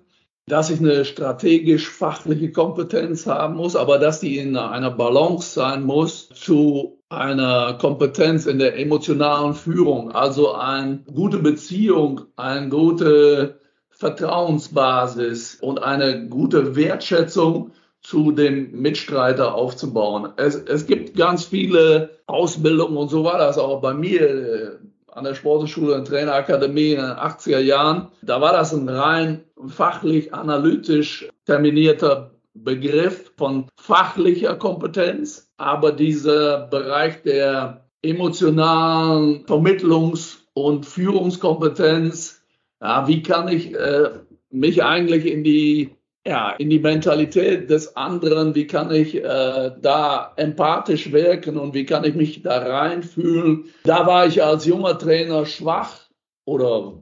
dass 0.49 0.71
ich 0.71 0.79
eine 0.79 1.05
strategisch-fachliche 1.05 2.53
Kompetenz 2.53 3.27
haben 3.27 3.57
muss, 3.57 3.75
aber 3.75 3.99
dass 3.99 4.21
die 4.21 4.39
in 4.39 4.57
einer 4.57 4.93
Balance 4.93 5.55
sein 5.55 5.83
muss 5.83 6.29
zu 6.29 7.03
einer 7.09 7.75
Kompetenz 7.75 8.47
in 8.47 8.61
der 8.61 8.79
emotionalen 8.79 9.55
Führung, 9.55 10.13
also 10.13 10.55
eine 10.55 11.03
gute 11.13 11.39
Beziehung, 11.39 12.23
eine 12.37 12.69
gute 12.69 13.61
Vertrauensbasis 13.91 15.57
und 15.57 15.83
eine 15.83 16.29
gute 16.29 16.77
Wertschätzung 16.77 17.73
zu 18.03 18.31
dem 18.31 18.71
Mitstreiter 18.71 19.55
aufzubauen. 19.55 20.33
Es, 20.37 20.55
es 20.55 20.87
gibt 20.87 21.17
ganz 21.17 21.45
viele 21.45 22.11
Ausbildungen 22.27 22.97
und 22.97 23.09
so 23.09 23.25
war 23.25 23.39
das 23.39 23.59
auch 23.59 23.81
bei 23.81 23.95
mir 23.95 24.79
an 25.17 25.25
der 25.25 25.35
Sportschule 25.35 25.95
und 25.95 26.07
Trainerakademie 26.07 26.93
in 26.93 27.01
den 27.01 27.07
80er 27.07 27.59
Jahren. 27.59 28.09
Da 28.21 28.41
war 28.43 28.53
das 28.53 28.75
ein 28.75 28.89
rein 28.89 29.45
fachlich 29.67 30.35
analytisch 30.35 31.27
terminierter 31.47 32.33
Begriff 32.53 33.33
von 33.39 33.67
fachlicher 33.77 34.57
Kompetenz, 34.57 35.51
aber 35.57 35.93
dieser 35.93 36.67
Bereich 36.67 37.23
der 37.23 37.87
emotionalen 38.03 39.47
Vermittlungs- 39.47 40.45
und 40.53 40.85
Führungskompetenz, 40.85 42.43
ja, 42.83 43.09
wie 43.09 43.23
kann 43.23 43.49
ich 43.49 43.75
äh, 43.75 44.11
mich 44.51 44.85
eigentlich 44.85 45.25
in 45.27 45.45
die 45.45 45.97
ja, 46.27 46.51
in 46.59 46.71
die 46.71 46.81
Mentalität 46.81 47.71
des 47.71 47.95
anderen, 47.97 48.57
wie 48.57 48.67
kann 48.67 48.93
ich 48.93 49.15
äh, 49.15 49.71
da 49.81 50.33
empathisch 50.35 51.13
wirken 51.13 51.57
und 51.57 51.73
wie 51.73 51.87
kann 51.87 52.03
ich 52.05 52.17
mich 52.17 52.43
da 52.43 52.59
reinfühlen. 52.59 53.67
Da 53.85 54.09
war 54.09 54.27
ich 54.27 54.43
als 54.43 54.67
junger 54.67 54.99
Trainer 54.99 55.47
schwach 55.47 56.01
oder 56.45 56.95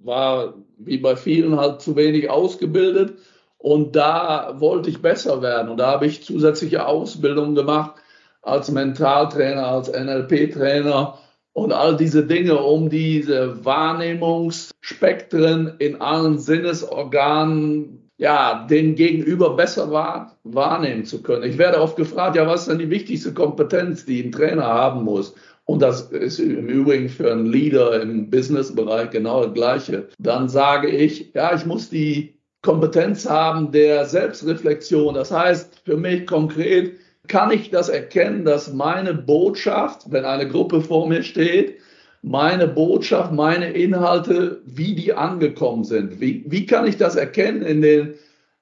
war 0.00 0.56
wie 0.76 0.98
bei 0.98 1.16
vielen 1.16 1.58
halt 1.58 1.80
zu 1.80 1.96
wenig 1.96 2.28
ausgebildet 2.28 3.14
und 3.56 3.96
da 3.96 4.56
wollte 4.58 4.90
ich 4.90 5.00
besser 5.00 5.40
werden 5.40 5.70
und 5.70 5.78
da 5.78 5.92
habe 5.92 6.04
ich 6.06 6.22
zusätzliche 6.22 6.86
Ausbildung 6.86 7.54
gemacht 7.54 7.94
als 8.42 8.70
Mentaltrainer, 8.70 9.68
als 9.68 9.90
NLP-Trainer 9.90 11.18
und 11.54 11.72
all 11.72 11.96
diese 11.96 12.26
Dinge, 12.26 12.58
um 12.58 12.90
diese 12.90 13.64
Wahrnehmungsspektren 13.64 15.76
in 15.78 16.02
allen 16.02 16.38
Sinnesorganen 16.38 18.03
ja, 18.16 18.66
den 18.70 18.94
Gegenüber 18.94 19.56
besser 19.56 19.90
wahr, 19.90 20.38
wahrnehmen 20.44 21.04
zu 21.04 21.22
können. 21.22 21.42
Ich 21.44 21.58
werde 21.58 21.80
oft 21.80 21.96
gefragt, 21.96 22.36
ja, 22.36 22.46
was 22.46 22.62
ist 22.62 22.68
denn 22.68 22.78
die 22.78 22.90
wichtigste 22.90 23.34
Kompetenz, 23.34 24.04
die 24.04 24.22
ein 24.22 24.32
Trainer 24.32 24.66
haben 24.66 25.02
muss? 25.02 25.34
Und 25.66 25.80
das 25.80 26.02
ist 26.12 26.38
im 26.38 26.68
Übrigen 26.68 27.08
für 27.08 27.32
einen 27.32 27.46
Leader 27.46 28.00
im 28.02 28.30
Businessbereich 28.30 29.10
genau 29.10 29.44
das 29.44 29.54
Gleiche. 29.54 30.08
Dann 30.18 30.48
sage 30.48 30.88
ich, 30.88 31.32
ja, 31.34 31.54
ich 31.54 31.64
muss 31.64 31.88
die 31.88 32.34
Kompetenz 32.62 33.28
haben 33.28 33.72
der 33.72 34.04
Selbstreflexion. 34.04 35.14
Das 35.14 35.30
heißt 35.30 35.82
für 35.84 35.96
mich 35.96 36.26
konkret, 36.26 36.98
kann 37.28 37.50
ich 37.50 37.70
das 37.70 37.88
erkennen, 37.88 38.44
dass 38.44 38.72
meine 38.72 39.14
Botschaft, 39.14 40.10
wenn 40.10 40.24
eine 40.24 40.46
Gruppe 40.46 40.82
vor 40.82 41.08
mir 41.08 41.22
steht, 41.22 41.78
meine 42.24 42.66
Botschaft, 42.66 43.32
meine 43.32 43.72
Inhalte, 43.72 44.62
wie 44.64 44.94
die 44.94 45.12
angekommen 45.12 45.84
sind. 45.84 46.20
Wie, 46.20 46.42
wie 46.46 46.64
kann 46.64 46.86
ich 46.86 46.96
das 46.96 47.16
erkennen 47.16 47.60
in 47.62 47.82
den 47.82 48.14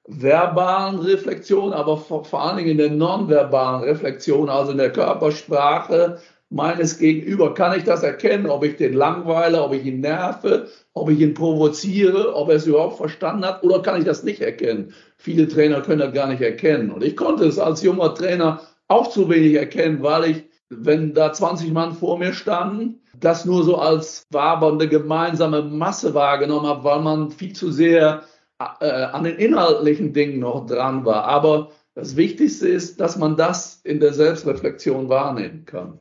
verbalen 0.05 0.99
Reflexionen, 0.99 1.71
aber 1.71 1.95
vor, 1.95 2.25
vor 2.25 2.43
allen 2.43 2.57
Dingen 2.57 2.71
in 2.71 2.77
den 2.77 2.97
nonverbalen 2.97 3.83
Reflexionen, 3.83 4.49
also 4.49 4.73
in 4.73 4.79
der 4.79 4.91
Körpersprache 4.91 6.17
meines 6.49 6.99
Gegenüber. 6.99 7.53
Kann 7.53 7.77
ich 7.77 7.85
das 7.85 8.03
erkennen, 8.03 8.47
ob 8.47 8.65
ich 8.65 8.75
den 8.75 8.93
langweile, 8.93 9.63
ob 9.63 9.73
ich 9.73 9.85
ihn 9.85 10.01
nerve, 10.01 10.67
ob 10.93 11.09
ich 11.09 11.21
ihn 11.21 11.33
provoziere, 11.33 12.35
ob 12.35 12.49
er 12.49 12.57
es 12.57 12.67
überhaupt 12.67 12.97
verstanden 12.97 13.45
hat 13.45 13.63
oder 13.63 13.81
kann 13.81 13.97
ich 13.97 14.05
das 14.05 14.23
nicht 14.23 14.41
erkennen? 14.41 14.93
Viele 15.15 15.47
Trainer 15.47 15.79
können 15.79 15.99
das 15.99 16.13
gar 16.13 16.27
nicht 16.27 16.41
erkennen. 16.41 16.91
Und 16.91 17.01
ich 17.01 17.15
konnte 17.15 17.45
es 17.45 17.57
als 17.57 17.81
junger 17.81 18.13
Trainer 18.13 18.59
auch 18.89 19.09
zu 19.09 19.29
wenig 19.29 19.53
erkennen, 19.53 20.03
weil 20.03 20.25
ich, 20.25 20.43
wenn 20.69 21.13
da 21.13 21.33
20 21.33 21.71
Mann 21.71 21.93
vor 21.93 22.17
mir 22.17 22.33
standen, 22.33 23.01
das 23.19 23.45
nur 23.45 23.63
so 23.63 23.77
als 23.77 24.25
wabernde 24.31 24.87
gemeinsame 24.87 25.61
Masse 25.61 26.13
wahrgenommen 26.13 26.67
habe, 26.67 26.83
weil 26.83 27.01
man 27.01 27.31
viel 27.31 27.53
zu 27.53 27.71
sehr 27.71 28.23
äh, 28.59 28.85
an 28.85 29.23
den 29.23 29.37
inhaltlichen 29.37 30.13
Dingen 30.13 30.39
noch 30.39 30.65
dran 30.65 31.05
war. 31.05 31.25
Aber 31.25 31.71
das 31.95 32.15
Wichtigste 32.15 32.67
ist, 32.67 32.99
dass 32.99 33.17
man 33.17 33.35
das 33.35 33.81
in 33.83 33.99
der 33.99 34.13
Selbstreflexion 34.13 35.09
wahrnehmen 35.09 35.65
kann. 35.65 35.99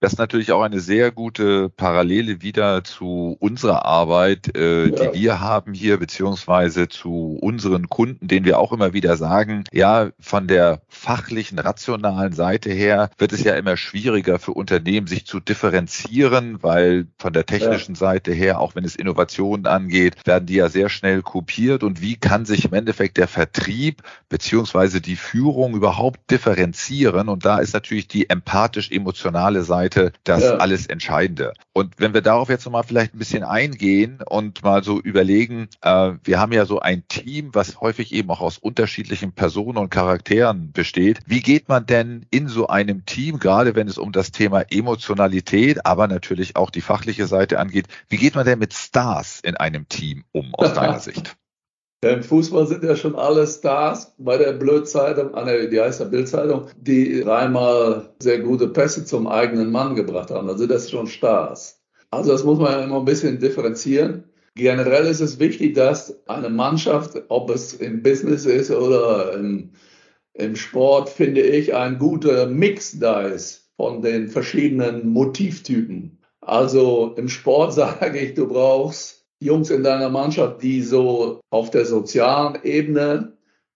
Das 0.00 0.12
ist 0.12 0.18
natürlich 0.18 0.52
auch 0.52 0.62
eine 0.62 0.80
sehr 0.80 1.10
gute 1.10 1.70
Parallele 1.70 2.42
wieder 2.42 2.84
zu 2.84 3.36
unserer 3.40 3.86
Arbeit, 3.86 4.54
äh, 4.54 4.88
ja. 4.88 5.10
die 5.10 5.18
wir 5.18 5.40
haben 5.40 5.72
hier, 5.72 5.96
beziehungsweise 5.96 6.88
zu 6.88 7.38
unseren 7.40 7.88
Kunden, 7.88 8.28
denen 8.28 8.44
wir 8.44 8.58
auch 8.58 8.72
immer 8.72 8.92
wieder 8.92 9.16
sagen, 9.16 9.64
ja, 9.72 10.10
von 10.20 10.46
der 10.48 10.82
fachlichen, 10.88 11.58
rationalen 11.58 12.34
Seite 12.34 12.70
her 12.70 13.08
wird 13.16 13.32
es 13.32 13.42
ja 13.42 13.54
immer 13.54 13.78
schwieriger 13.78 14.38
für 14.38 14.52
Unternehmen, 14.52 15.06
sich 15.06 15.26
zu 15.26 15.40
differenzieren, 15.40 16.62
weil 16.62 17.06
von 17.18 17.32
der 17.32 17.46
technischen 17.46 17.94
ja. 17.94 18.00
Seite 18.00 18.32
her, 18.32 18.60
auch 18.60 18.74
wenn 18.74 18.84
es 18.84 18.96
Innovationen 18.96 19.66
angeht, 19.66 20.16
werden 20.26 20.44
die 20.44 20.56
ja 20.56 20.68
sehr 20.68 20.90
schnell 20.90 21.22
kopiert. 21.22 21.82
Und 21.82 22.02
wie 22.02 22.16
kann 22.16 22.44
sich 22.44 22.66
im 22.66 22.74
Endeffekt 22.74 23.16
der 23.16 23.28
Vertrieb 23.28 24.02
beziehungsweise 24.28 25.00
die 25.00 25.16
Führung 25.16 25.74
überhaupt 25.74 26.30
differenzieren? 26.30 27.30
Und 27.30 27.46
da 27.46 27.58
ist 27.58 27.72
natürlich 27.72 28.08
die 28.08 28.28
empathisch-emotionale 28.28 29.62
Seite 29.62 29.86
Seite 29.96 30.12
das 30.24 30.42
ja. 30.42 30.56
alles 30.56 30.86
Entscheidende. 30.86 31.52
Und 31.72 31.94
wenn 31.98 32.14
wir 32.14 32.20
darauf 32.20 32.48
jetzt 32.48 32.64
nochmal 32.64 32.84
vielleicht 32.84 33.14
ein 33.14 33.18
bisschen 33.18 33.42
eingehen 33.42 34.20
und 34.28 34.62
mal 34.62 34.84
so 34.84 35.00
überlegen, 35.00 35.68
äh, 35.82 36.12
wir 36.22 36.38
haben 36.38 36.52
ja 36.52 36.66
so 36.66 36.80
ein 36.80 37.06
Team, 37.08 37.50
was 37.52 37.80
häufig 37.80 38.12
eben 38.12 38.30
auch 38.30 38.40
aus 38.40 38.58
unterschiedlichen 38.58 39.32
Personen 39.32 39.78
und 39.78 39.90
Charakteren 39.90 40.72
besteht. 40.72 41.20
Wie 41.26 41.40
geht 41.40 41.68
man 41.68 41.86
denn 41.86 42.26
in 42.30 42.48
so 42.48 42.68
einem 42.68 43.06
Team, 43.06 43.38
gerade 43.38 43.74
wenn 43.74 43.88
es 43.88 43.98
um 43.98 44.12
das 44.12 44.30
Thema 44.30 44.62
Emotionalität, 44.70 45.86
aber 45.86 46.08
natürlich 46.08 46.56
auch 46.56 46.70
die 46.70 46.80
fachliche 46.80 47.26
Seite 47.26 47.58
angeht, 47.58 47.86
wie 48.08 48.16
geht 48.16 48.34
man 48.34 48.46
denn 48.46 48.58
mit 48.58 48.74
Stars 48.74 49.40
in 49.42 49.56
einem 49.56 49.88
Team 49.88 50.24
um 50.32 50.54
aus 50.54 50.74
deiner 50.74 51.00
Sicht? 51.00 51.36
Im 52.02 52.22
Fußball 52.22 52.66
sind 52.66 52.84
ja 52.84 52.94
schon 52.94 53.16
alle 53.16 53.46
Stars 53.46 54.14
bei 54.18 54.36
der 54.36 54.52
Blödzeitung, 54.52 55.32
die 55.70 55.80
heißt 55.80 56.00
ja 56.00 56.06
Bildzeitung, 56.06 56.66
die 56.76 57.22
dreimal 57.22 58.14
sehr 58.20 58.40
gute 58.40 58.68
Pässe 58.68 59.04
zum 59.04 59.26
eigenen 59.26 59.72
Mann 59.72 59.94
gebracht 59.94 60.30
haben. 60.30 60.48
Also 60.48 60.66
das 60.66 60.90
schon 60.90 61.06
Stars. 61.06 61.80
Also 62.10 62.32
das 62.32 62.44
muss 62.44 62.58
man 62.58 62.72
ja 62.72 62.84
immer 62.84 62.98
ein 62.98 63.04
bisschen 63.04 63.38
differenzieren. 63.38 64.24
Generell 64.54 65.06
ist 65.06 65.20
es 65.20 65.38
wichtig, 65.38 65.74
dass 65.74 66.26
eine 66.28 66.50
Mannschaft, 66.50 67.22
ob 67.28 67.50
es 67.50 67.74
im 67.74 68.02
Business 68.02 68.46
ist 68.46 68.70
oder 68.70 69.34
im, 69.34 69.72
im 70.34 70.56
Sport, 70.56 71.08
finde 71.08 71.42
ich, 71.42 71.74
ein 71.74 71.98
guter 71.98 72.46
Mix 72.46 72.98
da 72.98 73.22
ist 73.22 73.70
von 73.76 74.02
den 74.02 74.28
verschiedenen 74.28 75.08
Motivtypen. 75.08 76.18
Also 76.40 77.14
im 77.16 77.28
Sport 77.28 77.72
sage 77.74 78.18
ich, 78.18 78.34
du 78.34 78.48
brauchst 78.48 79.15
Jungs 79.40 79.70
in 79.70 79.82
deiner 79.82 80.08
Mannschaft, 80.08 80.62
die 80.62 80.82
so 80.82 81.40
auf 81.50 81.70
der 81.70 81.84
sozialen 81.84 82.58
Ebene 82.62 83.32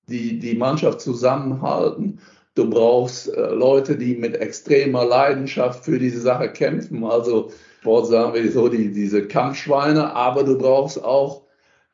die, 0.08 0.38
die 0.38 0.54
Mannschaft 0.54 1.00
zusammenhalten. 1.00 2.20
Du 2.54 2.68
brauchst 2.68 3.28
äh, 3.28 3.50
Leute, 3.50 3.96
die 3.96 4.16
mit 4.16 4.36
extremer 4.36 5.04
Leidenschaft 5.04 5.84
für 5.84 5.98
diese 5.98 6.20
Sache 6.20 6.50
kämpfen. 6.50 7.04
Also 7.04 7.50
Sport 7.80 8.08
sagen 8.08 8.34
wir 8.34 8.50
so, 8.50 8.68
die, 8.68 8.92
diese 8.92 9.26
Kampfschweine, 9.26 10.14
aber 10.14 10.44
du 10.44 10.58
brauchst 10.58 11.02
auch 11.02 11.44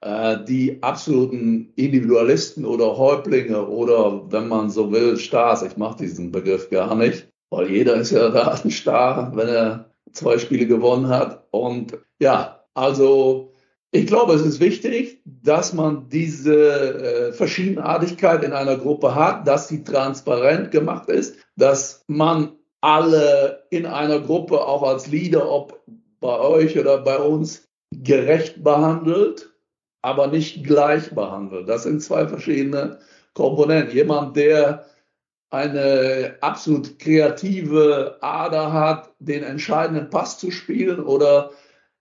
äh, 0.01 0.39
die 0.45 0.83
absoluten 0.83 1.73
Individualisten 1.77 2.65
oder 2.65 2.97
Häuptlinge 2.97 3.67
oder 3.69 4.31
wenn 4.33 4.49
man 4.49 4.71
so 4.71 4.91
will, 4.91 5.17
Stars. 5.17 5.63
Ich 5.63 5.77
mache 5.77 5.99
diesen 5.99 6.33
Begriff 6.33 6.71
gar 6.71 6.95
nicht, 6.95 7.29
weil 7.51 7.71
jeder 7.71 7.97
ist 7.97 8.11
ja 8.11 8.31
da 8.31 8.59
ein 8.65 8.71
Star, 8.71 9.33
wenn 9.37 9.49
er 9.49 9.91
zwei 10.13 10.39
Spiele 10.39 10.67
gewonnen 10.67 11.09
hat. 11.09 11.47
Und 11.51 11.99
ja, 12.19 12.65
also 12.75 13.53
ich 13.93 14.07
glaube, 14.07 14.35
es 14.35 14.43
ist 14.43 14.61
wichtig, 14.61 15.21
dass 15.25 15.73
man 15.73 16.09
diese 16.09 17.29
äh, 17.29 17.33
Verschiedenartigkeit 17.33 18.43
in 18.43 18.53
einer 18.53 18.77
Gruppe 18.77 19.15
hat, 19.15 19.47
dass 19.47 19.69
sie 19.69 19.85
transparent 19.85 20.71
gemacht 20.71 21.09
ist, 21.09 21.37
dass 21.57 22.05
man 22.07 22.53
alle 22.81 23.65
in 23.71 23.87
einer 23.87 24.21
Gruppe 24.21 24.61
auch 24.61 24.83
als 24.83 25.07
Leader, 25.07 25.51
ob 25.51 25.83
bei 26.21 26.39
euch 26.39 26.79
oder 26.79 26.99
bei 26.99 27.19
uns, 27.19 27.67
gerecht 27.93 28.63
behandelt, 28.63 29.53
aber 30.03 30.27
nicht 30.27 30.65
gleich 30.65 31.15
behandelt. 31.15 31.69
Das 31.69 31.85
sind 31.85 32.03
zwei 32.03 32.27
verschiedene 32.27 32.99
Komponenten. 33.35 33.95
Jemand, 33.95 34.37
der 34.37 34.87
eine 35.51 36.37
absolut 36.41 36.99
kreative 36.99 38.19
Ader 38.21 38.73
hat, 38.73 39.11
den 39.21 39.45
entscheidenden 39.45 40.11
Pass 40.11 40.39
zu 40.39 40.51
spielen 40.51 41.01
oder 41.01 41.51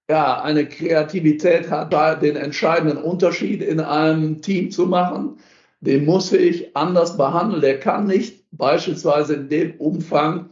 ja, 0.10 0.42
eine 0.42 0.68
Kreativität 0.68 1.70
hat, 1.70 1.92
da 1.94 2.16
den 2.16 2.36
entscheidenden 2.36 2.98
Unterschied 2.98 3.62
in 3.62 3.80
einem 3.80 4.42
Team 4.42 4.72
zu 4.72 4.86
machen, 4.86 5.38
den 5.82 6.06
muss 6.06 6.32
ich 6.32 6.76
anders 6.76 7.18
behandeln. 7.18 7.62
Der 7.62 7.80
kann 7.80 8.08
nicht 8.08 8.46
beispielsweise 8.52 9.36
in 9.36 9.50
dem 9.50 9.76
Umfang 9.78 10.50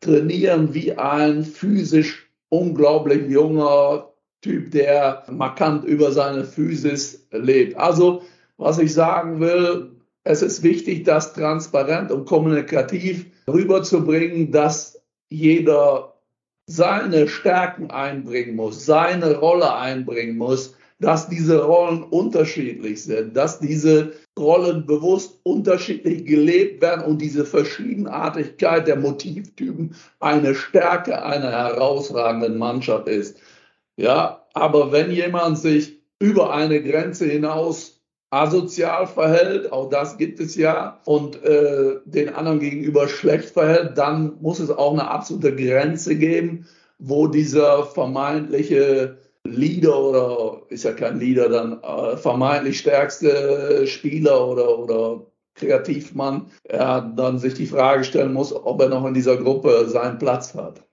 trainieren 0.00 0.74
wie 0.74 0.92
ein 0.92 1.44
physisch 1.44 2.30
unglaublich 2.48 3.28
junger 3.28 4.12
Typ, 4.42 4.70
der 4.70 5.24
markant 5.30 5.84
über 5.84 6.12
seine 6.12 6.44
Physis 6.44 7.26
lebt. 7.32 7.76
Also, 7.76 8.22
was 8.58 8.78
ich 8.78 8.92
sagen 8.92 9.40
will, 9.40 9.92
es 10.24 10.42
ist 10.42 10.62
wichtig, 10.62 11.04
das 11.04 11.32
transparent 11.32 12.10
und 12.10 12.26
kommunikativ 12.26 13.26
rüberzubringen, 13.48 14.50
dass 14.50 15.00
jeder 15.28 16.15
seine 16.66 17.28
Stärken 17.28 17.90
einbringen 17.90 18.56
muss, 18.56 18.84
seine 18.84 19.36
Rolle 19.36 19.74
einbringen 19.74 20.36
muss, 20.36 20.74
dass 20.98 21.28
diese 21.28 21.62
Rollen 21.62 22.02
unterschiedlich 22.04 23.04
sind, 23.04 23.36
dass 23.36 23.60
diese 23.60 24.12
Rollen 24.38 24.86
bewusst 24.86 25.38
unterschiedlich 25.42 26.24
gelebt 26.24 26.80
werden 26.80 27.04
und 27.04 27.20
diese 27.20 27.44
Verschiedenartigkeit 27.44 28.86
der 28.86 28.96
Motivtypen 28.96 29.94
eine 30.20 30.54
Stärke 30.54 31.22
einer 31.22 31.50
herausragenden 31.50 32.58
Mannschaft 32.58 33.08
ist. 33.08 33.38
Ja, 33.96 34.46
aber 34.54 34.90
wenn 34.90 35.10
jemand 35.10 35.58
sich 35.58 36.00
über 36.18 36.52
eine 36.52 36.82
Grenze 36.82 37.26
hinaus 37.26 37.95
asozial 38.42 39.06
verhält, 39.06 39.72
auch 39.72 39.88
das 39.88 40.16
gibt 40.16 40.40
es 40.40 40.56
ja, 40.56 41.00
und 41.04 41.42
äh, 41.44 41.96
den 42.04 42.34
anderen 42.34 42.60
gegenüber 42.60 43.08
schlecht 43.08 43.50
verhält, 43.50 43.96
dann 43.96 44.36
muss 44.40 44.58
es 44.58 44.70
auch 44.70 44.92
eine 44.92 45.08
absolute 45.08 45.54
Grenze 45.54 46.16
geben, 46.16 46.66
wo 46.98 47.26
dieser 47.26 47.84
vermeintliche 47.84 49.18
Leader 49.44 49.98
oder 49.98 50.62
ist 50.68 50.84
ja 50.84 50.92
kein 50.92 51.18
Leader, 51.18 51.48
dann 51.48 51.82
äh, 51.82 52.16
vermeintlich 52.16 52.78
stärkste 52.78 53.86
Spieler 53.86 54.46
oder, 54.48 54.78
oder 54.78 55.26
Kreativmann, 55.54 56.50
ja, 56.70 57.00
dann 57.00 57.38
sich 57.38 57.54
die 57.54 57.66
Frage 57.66 58.04
stellen 58.04 58.32
muss, 58.32 58.52
ob 58.52 58.80
er 58.80 58.88
noch 58.88 59.06
in 59.06 59.14
dieser 59.14 59.36
Gruppe 59.36 59.88
seinen 59.88 60.18
Platz 60.18 60.54
hat. 60.54 60.85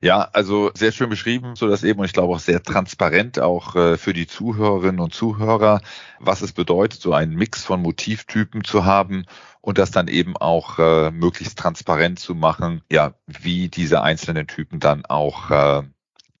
Ja, 0.00 0.28
also 0.32 0.70
sehr 0.74 0.92
schön 0.92 1.10
beschrieben, 1.10 1.56
so 1.56 1.66
das 1.66 1.82
eben. 1.82 1.98
Und 1.98 2.06
ich 2.06 2.12
glaube 2.12 2.32
auch 2.32 2.38
sehr 2.38 2.62
transparent 2.62 3.40
auch 3.40 3.74
äh, 3.74 3.98
für 3.98 4.12
die 4.12 4.28
Zuhörerinnen 4.28 5.00
und 5.00 5.12
Zuhörer, 5.12 5.80
was 6.20 6.40
es 6.40 6.52
bedeutet, 6.52 7.00
so 7.00 7.12
einen 7.14 7.34
Mix 7.34 7.64
von 7.64 7.82
Motivtypen 7.82 8.62
zu 8.62 8.84
haben 8.84 9.24
und 9.60 9.76
das 9.76 9.90
dann 9.90 10.06
eben 10.06 10.36
auch 10.36 10.78
äh, 10.78 11.10
möglichst 11.10 11.58
transparent 11.58 12.20
zu 12.20 12.36
machen, 12.36 12.82
ja, 12.90 13.14
wie 13.26 13.68
diese 13.68 14.02
einzelnen 14.02 14.46
Typen 14.46 14.78
dann 14.78 15.04
auch 15.04 15.50
äh, 15.50 15.82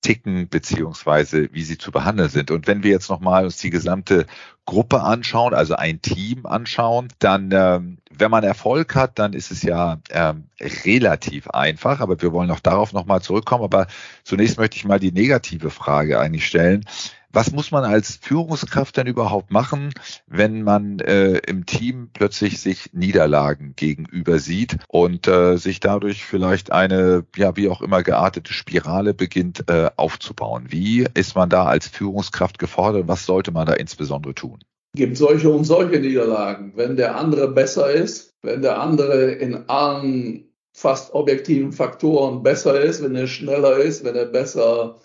ticken, 0.00 0.48
beziehungsweise 0.48 1.52
wie 1.52 1.62
sie 1.62 1.78
zu 1.78 1.90
behandeln 1.90 2.28
sind. 2.28 2.50
Und 2.50 2.66
wenn 2.66 2.82
wir 2.82 2.90
jetzt 2.90 3.10
nochmal 3.10 3.44
uns 3.44 3.56
die 3.56 3.70
gesamte 3.70 4.26
Gruppe 4.64 5.02
anschauen, 5.02 5.54
also 5.54 5.74
ein 5.74 6.00
Team 6.02 6.46
anschauen, 6.46 7.08
dann, 7.18 7.50
ähm, 7.52 7.98
wenn 8.10 8.30
man 8.30 8.44
Erfolg 8.44 8.94
hat, 8.94 9.18
dann 9.18 9.32
ist 9.32 9.50
es 9.50 9.62
ja 9.62 9.98
ähm, 10.10 10.44
relativ 10.60 11.48
einfach. 11.48 12.00
Aber 12.00 12.20
wir 12.20 12.32
wollen 12.32 12.50
auch 12.50 12.60
darauf 12.60 12.92
nochmal 12.92 13.22
zurückkommen. 13.22 13.64
Aber 13.64 13.86
zunächst 14.24 14.58
möchte 14.58 14.76
ich 14.76 14.84
mal 14.84 15.00
die 15.00 15.12
negative 15.12 15.70
Frage 15.70 16.20
eigentlich 16.20 16.46
stellen. 16.46 16.84
Was 17.30 17.52
muss 17.52 17.70
man 17.70 17.84
als 17.84 18.18
Führungskraft 18.22 18.96
denn 18.96 19.06
überhaupt 19.06 19.50
machen, 19.50 19.92
wenn 20.26 20.62
man 20.62 20.98
äh, 21.00 21.38
im 21.46 21.66
Team 21.66 22.08
plötzlich 22.14 22.58
sich 22.60 22.94
Niederlagen 22.94 23.74
gegenüber 23.76 24.38
sieht 24.38 24.78
und 24.88 25.28
äh, 25.28 25.56
sich 25.56 25.80
dadurch 25.80 26.24
vielleicht 26.24 26.72
eine, 26.72 27.26
ja, 27.36 27.54
wie 27.56 27.68
auch 27.68 27.82
immer 27.82 28.02
geartete 28.02 28.54
Spirale 28.54 29.12
beginnt 29.12 29.68
äh, 29.68 29.90
aufzubauen? 29.96 30.66
Wie 30.70 31.06
ist 31.12 31.36
man 31.36 31.50
da 31.50 31.66
als 31.66 31.86
Führungskraft 31.86 32.58
gefordert? 32.58 33.08
Was 33.08 33.26
sollte 33.26 33.52
man 33.52 33.66
da 33.66 33.74
insbesondere 33.74 34.34
tun? 34.34 34.60
Es 34.94 35.00
gibt 35.00 35.18
solche 35.18 35.50
und 35.50 35.64
solche 35.64 36.00
Niederlagen. 36.00 36.72
Wenn 36.76 36.96
der 36.96 37.16
andere 37.16 37.48
besser 37.48 37.90
ist, 37.90 38.34
wenn 38.40 38.62
der 38.62 38.80
andere 38.80 39.32
in 39.32 39.68
allen 39.68 40.48
fast 40.72 41.12
objektiven 41.12 41.72
Faktoren 41.72 42.42
besser 42.42 42.80
ist, 42.80 43.02
wenn 43.02 43.14
er 43.14 43.26
schneller 43.26 43.76
ist, 43.76 44.04
wenn 44.04 44.14
er 44.16 44.26
besser 44.26 44.96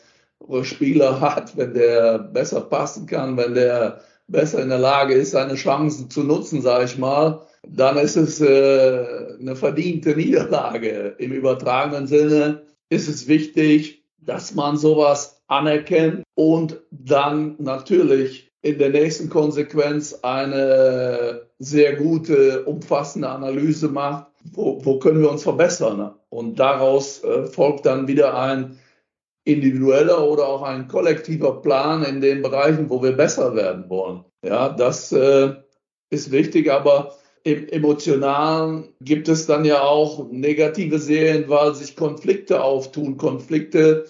Spieler 0.63 1.21
hat, 1.21 1.57
wenn 1.57 1.73
der 1.73 2.19
besser 2.19 2.61
passen 2.61 3.05
kann, 3.05 3.37
wenn 3.37 3.53
der 3.53 4.01
besser 4.27 4.61
in 4.61 4.69
der 4.69 4.79
Lage 4.79 5.13
ist, 5.13 5.31
seine 5.31 5.55
Chancen 5.55 6.09
zu 6.09 6.23
nutzen, 6.23 6.61
sage 6.61 6.85
ich 6.85 6.97
mal, 6.97 7.41
dann 7.67 7.97
ist 7.97 8.15
es 8.15 8.41
äh, 8.41 9.05
eine 9.39 9.55
verdiente 9.55 10.15
Niederlage. 10.15 11.15
Im 11.17 11.31
übertragenen 11.31 12.07
Sinne 12.07 12.63
ist 12.89 13.07
es 13.07 13.27
wichtig, 13.27 14.03
dass 14.17 14.53
man 14.53 14.77
sowas 14.77 15.41
anerkennt 15.47 16.23
und 16.35 16.79
dann 16.91 17.55
natürlich 17.59 18.51
in 18.61 18.79
der 18.79 18.89
nächsten 18.89 19.29
Konsequenz 19.29 20.19
eine 20.21 21.41
sehr 21.59 21.95
gute, 21.95 22.63
umfassende 22.63 23.29
Analyse 23.29 23.89
macht, 23.89 24.27
wo, 24.53 24.83
wo 24.83 24.99
können 24.99 25.21
wir 25.21 25.31
uns 25.31 25.43
verbessern. 25.43 26.13
Und 26.29 26.59
daraus 26.59 27.23
äh, 27.23 27.45
folgt 27.45 27.85
dann 27.85 28.07
wieder 28.07 28.37
ein 28.37 28.79
individueller 29.45 30.25
oder 30.25 30.47
auch 30.47 30.61
ein 30.61 30.87
kollektiver 30.87 31.61
Plan 31.61 32.03
in 32.03 32.21
den 32.21 32.41
Bereichen, 32.41 32.89
wo 32.89 33.03
wir 33.03 33.11
besser 33.11 33.55
werden 33.55 33.89
wollen. 33.89 34.23
Ja, 34.45 34.69
das 34.69 35.11
äh, 35.11 35.53
ist 36.09 36.31
wichtig, 36.31 36.71
aber 36.71 37.15
im 37.43 37.67
Emotionalen 37.67 38.93
gibt 39.01 39.27
es 39.27 39.45
dann 39.45 39.65
ja 39.65 39.81
auch 39.81 40.29
negative 40.31 40.97
Serien, 40.99 41.49
weil 41.49 41.75
sich 41.75 41.95
Konflikte 41.95 42.63
auftun. 42.63 43.17
Konflikte 43.17 44.05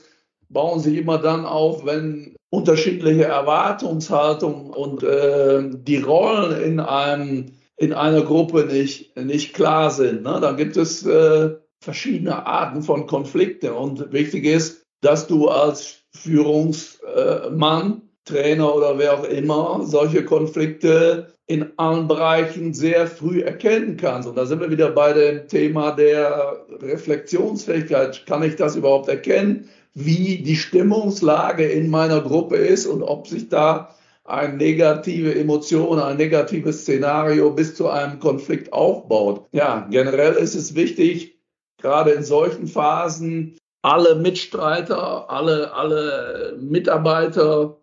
bauen 0.50 0.80
sich 0.80 0.98
immer 0.98 1.18
dann 1.18 1.46
auf, 1.46 1.84
wenn 1.84 2.36
unterschiedliche 2.52 3.26
Erwartungshaltungen 3.26 4.70
und 4.70 5.02
äh, 5.02 5.64
die 5.74 5.98
Rollen 5.98 6.62
in 6.62 6.80
einem 6.80 7.54
in 7.76 7.94
einer 7.94 8.22
Gruppe 8.22 8.66
nicht, 8.66 9.18
nicht 9.18 9.54
klar 9.54 9.90
sind. 9.90 10.24
Ne? 10.24 10.40
Dann 10.40 10.58
gibt 10.58 10.78
es 10.78 11.06
äh, 11.06 11.56
verschiedene 11.82 12.46
Arten 12.46 12.82
von 12.82 13.08
Konflikten. 13.08 13.72
Und 13.72 14.12
wichtig 14.14 14.46
ist, 14.46 14.83
dass 15.04 15.28
du 15.28 15.50
als 15.50 16.04
Führungsmann, 16.12 18.02
Trainer 18.26 18.74
oder 18.74 18.98
wer 18.98 19.20
auch 19.20 19.26
immer 19.26 19.82
solche 19.84 20.24
Konflikte 20.24 21.34
in 21.46 21.74
allen 21.78 22.08
Bereichen 22.08 22.74
sehr 22.74 23.06
früh 23.08 23.42
erkennen 23.42 23.98
kannst. 23.98 24.30
Und 24.30 24.38
da 24.38 24.46
sind 24.46 24.62
wir 24.62 24.72
wieder 24.72 24.92
bei 24.92 25.12
dem 25.12 25.48
Thema 25.48 25.92
der 25.92 26.66
Reflexionsfähigkeit. 26.82 28.26
Kann 28.26 28.44
ich 28.44 28.56
das 28.56 28.78
überhaupt 28.78 29.10
erkennen, 29.10 29.70
wie 29.94 30.38
die 30.38 30.56
Stimmungslage 30.56 31.66
in 31.66 31.90
meiner 31.90 32.22
Gruppe 32.22 32.56
ist 32.56 32.86
und 32.86 33.04
ob 33.04 33.28
sich 33.28 33.50
da 33.50 33.94
eine 34.24 34.56
negative 34.56 35.36
Emotion, 35.36 36.00
ein 36.00 36.16
negatives 36.16 36.84
Szenario 36.84 37.52
bis 37.52 37.76
zu 37.76 37.90
einem 37.90 38.20
Konflikt 38.20 38.72
aufbaut. 38.72 39.48
Ja, 39.52 39.86
generell 39.92 40.36
ist 40.36 40.56
es 40.56 40.76
wichtig, 40.76 41.38
gerade 41.78 42.12
in 42.12 42.24
solchen 42.24 42.68
Phasen 42.68 43.58
alle 43.84 44.16
Mitstreiter, 44.16 45.30
alle, 45.30 45.74
alle 45.74 46.58
Mitarbeiter 46.60 47.78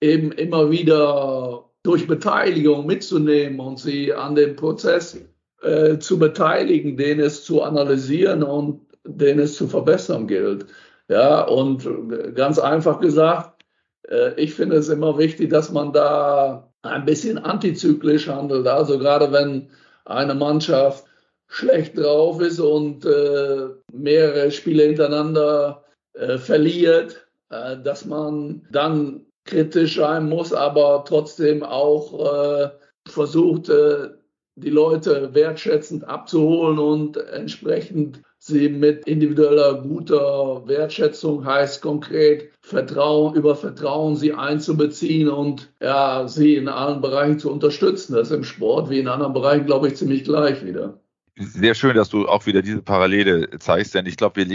eben 0.00 0.30
immer 0.32 0.70
wieder 0.70 1.64
durch 1.82 2.06
Beteiligung 2.06 2.86
mitzunehmen 2.86 3.58
und 3.58 3.78
sie 3.78 4.12
an 4.12 4.34
dem 4.34 4.54
Prozess 4.54 5.18
äh, 5.62 5.98
zu 5.98 6.18
beteiligen, 6.18 6.96
den 6.96 7.20
es 7.20 7.44
zu 7.44 7.62
analysieren 7.62 8.42
und 8.42 8.82
den 9.04 9.38
es 9.38 9.56
zu 9.56 9.66
verbessern 9.66 10.26
gilt. 10.28 10.66
Ja, 11.08 11.42
und 11.42 11.88
ganz 12.34 12.58
einfach 12.58 13.00
gesagt, 13.00 13.64
äh, 14.08 14.38
ich 14.40 14.54
finde 14.54 14.76
es 14.76 14.90
immer 14.90 15.16
wichtig, 15.16 15.50
dass 15.50 15.72
man 15.72 15.92
da 15.92 16.70
ein 16.82 17.06
bisschen 17.06 17.38
antizyklisch 17.38 18.28
handelt. 18.28 18.66
Also 18.66 18.98
gerade 18.98 19.32
wenn 19.32 19.70
eine 20.04 20.34
Mannschaft 20.34 21.05
schlecht 21.48 21.96
drauf 21.96 22.40
ist 22.40 22.60
und 22.60 23.04
äh, 23.04 23.68
mehrere 23.92 24.50
Spiele 24.50 24.84
hintereinander 24.84 25.84
äh, 26.14 26.38
verliert, 26.38 27.26
äh, 27.50 27.76
dass 27.82 28.04
man 28.04 28.66
dann 28.70 29.26
kritisch 29.44 29.96
sein 29.96 30.28
muss, 30.28 30.52
aber 30.52 31.04
trotzdem 31.06 31.62
auch 31.62 32.64
äh, 32.64 32.70
versucht, 33.08 33.68
äh, 33.68 34.10
die 34.56 34.70
Leute 34.70 35.34
wertschätzend 35.34 36.08
abzuholen 36.08 36.78
und 36.78 37.16
entsprechend 37.18 38.22
sie 38.38 38.68
mit 38.68 39.06
individueller 39.06 39.82
guter 39.82 40.62
Wertschätzung 40.66 41.44
heißt 41.44 41.82
konkret 41.82 42.50
Vertrauen, 42.62 43.34
über 43.34 43.54
Vertrauen 43.54 44.16
sie 44.16 44.32
einzubeziehen 44.32 45.28
und 45.28 45.70
ja, 45.80 46.26
sie 46.26 46.56
in 46.56 46.68
allen 46.68 47.00
Bereichen 47.00 47.38
zu 47.38 47.50
unterstützen. 47.50 48.14
Das 48.14 48.30
ist 48.30 48.36
im 48.36 48.44
Sport 48.44 48.88
wie 48.88 49.00
in 49.00 49.08
anderen 49.08 49.34
Bereichen, 49.34 49.66
glaube 49.66 49.88
ich, 49.88 49.96
ziemlich 49.96 50.24
gleich 50.24 50.64
wieder. 50.64 51.00
Sehr 51.38 51.74
schön, 51.74 51.94
dass 51.94 52.08
du 52.08 52.28
auch 52.28 52.46
wieder 52.46 52.62
diese 52.62 52.80
Parallele 52.80 53.58
zeigst, 53.58 53.94
denn 53.94 54.06
ich 54.06 54.16
glaube, 54.16 54.36
wir 54.36 54.46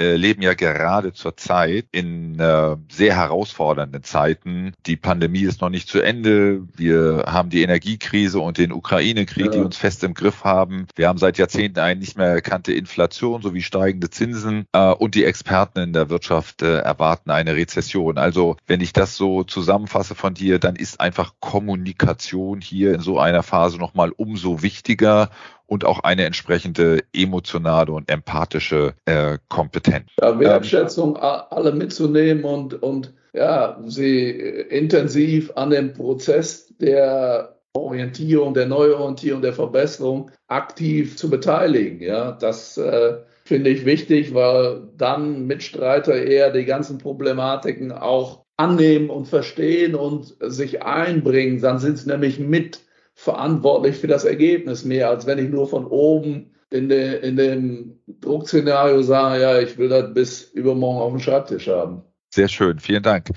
äh, 0.00 0.16
leben 0.16 0.40
ja 0.40 0.54
gerade 0.54 1.12
zur 1.12 1.36
Zeit 1.36 1.84
in 1.92 2.40
äh, 2.40 2.76
sehr 2.90 3.16
herausfordernden 3.16 4.02
Zeiten. 4.02 4.72
Die 4.86 4.96
Pandemie 4.96 5.42
ist 5.42 5.60
noch 5.60 5.68
nicht 5.68 5.90
zu 5.90 6.00
Ende. 6.00 6.62
Wir 6.74 7.24
haben 7.26 7.50
die 7.50 7.62
Energiekrise 7.62 8.40
und 8.40 8.56
den 8.56 8.72
Ukraine-Krieg, 8.72 9.46
ja. 9.46 9.50
die 9.50 9.58
uns 9.58 9.76
fest 9.76 10.02
im 10.02 10.14
Griff 10.14 10.42
haben. 10.42 10.86
Wir 10.96 11.06
haben 11.06 11.18
seit 11.18 11.36
Jahrzehnten 11.36 11.80
eine 11.80 12.00
nicht 12.00 12.16
mehr 12.16 12.28
erkannte 12.28 12.72
Inflation 12.72 13.42
sowie 13.42 13.60
steigende 13.60 14.08
Zinsen 14.08 14.64
äh, 14.72 14.90
und 14.90 15.14
die 15.14 15.24
Experten 15.24 15.80
in 15.80 15.92
der 15.92 16.08
Wirtschaft 16.08 16.62
äh, 16.62 16.78
erwarten 16.78 17.30
eine 17.30 17.54
Rezession. 17.54 18.16
Also 18.16 18.56
wenn 18.66 18.80
ich 18.80 18.94
das 18.94 19.16
so 19.16 19.44
zusammenfasse 19.44 20.14
von 20.14 20.32
dir, 20.32 20.58
dann 20.58 20.76
ist 20.76 20.98
einfach 20.98 21.34
Kommunikation 21.40 22.62
hier 22.62 22.94
in 22.94 23.00
so 23.00 23.18
einer 23.18 23.42
Phase 23.42 23.76
nochmal 23.76 24.12
umso 24.16 24.62
wichtiger 24.62 25.28
und 25.70 25.84
auch 25.84 26.00
eine 26.00 26.24
entsprechende 26.24 26.98
emotionale 27.12 27.92
und 27.92 28.10
empathische 28.10 28.94
äh, 29.04 29.38
Kompetenz. 29.48 30.08
Ja, 30.20 30.38
Wertschätzung 30.38 31.10
ähm, 31.10 31.22
alle 31.22 31.72
mitzunehmen 31.72 32.42
und, 32.44 32.82
und 32.82 33.14
ja, 33.32 33.80
sie 33.86 34.30
intensiv 34.30 35.52
an 35.54 35.70
dem 35.70 35.92
Prozess 35.92 36.74
der 36.78 37.56
Orientierung, 37.72 38.52
der 38.52 38.66
Neuorientierung, 38.66 39.42
der 39.42 39.52
Verbesserung 39.52 40.32
aktiv 40.48 41.16
zu 41.16 41.30
beteiligen. 41.30 42.00
Ja, 42.00 42.32
das 42.32 42.76
äh, 42.76 43.18
finde 43.44 43.70
ich 43.70 43.84
wichtig, 43.84 44.34
weil 44.34 44.88
dann 44.96 45.46
Mitstreiter 45.46 46.16
eher 46.16 46.50
die 46.50 46.64
ganzen 46.64 46.98
Problematiken 46.98 47.92
auch 47.92 48.44
annehmen 48.56 49.08
und 49.08 49.28
verstehen 49.28 49.94
und 49.94 50.34
sich 50.40 50.82
einbringen. 50.82 51.60
Dann 51.60 51.78
sind 51.78 51.96
sie 51.98 52.10
nämlich 52.10 52.40
mit 52.40 52.80
verantwortlich 53.20 53.98
für 53.98 54.06
das 54.06 54.24
Ergebnis 54.24 54.86
mehr, 54.86 55.10
als 55.10 55.26
wenn 55.26 55.38
ich 55.38 55.50
nur 55.50 55.68
von 55.68 55.84
oben 55.84 56.54
in, 56.70 56.88
de, 56.88 57.20
in 57.20 57.36
dem 57.36 58.00
Druckszenario 58.06 59.02
sage, 59.02 59.42
ja, 59.42 59.60
ich 59.60 59.76
will 59.76 59.90
das 59.90 60.14
bis 60.14 60.42
übermorgen 60.42 61.00
auf 61.00 61.10
dem 61.12 61.20
Schreibtisch 61.20 61.68
haben. 61.68 62.02
Sehr 62.30 62.48
schön, 62.48 62.78
vielen 62.78 63.02
Dank. 63.02 63.28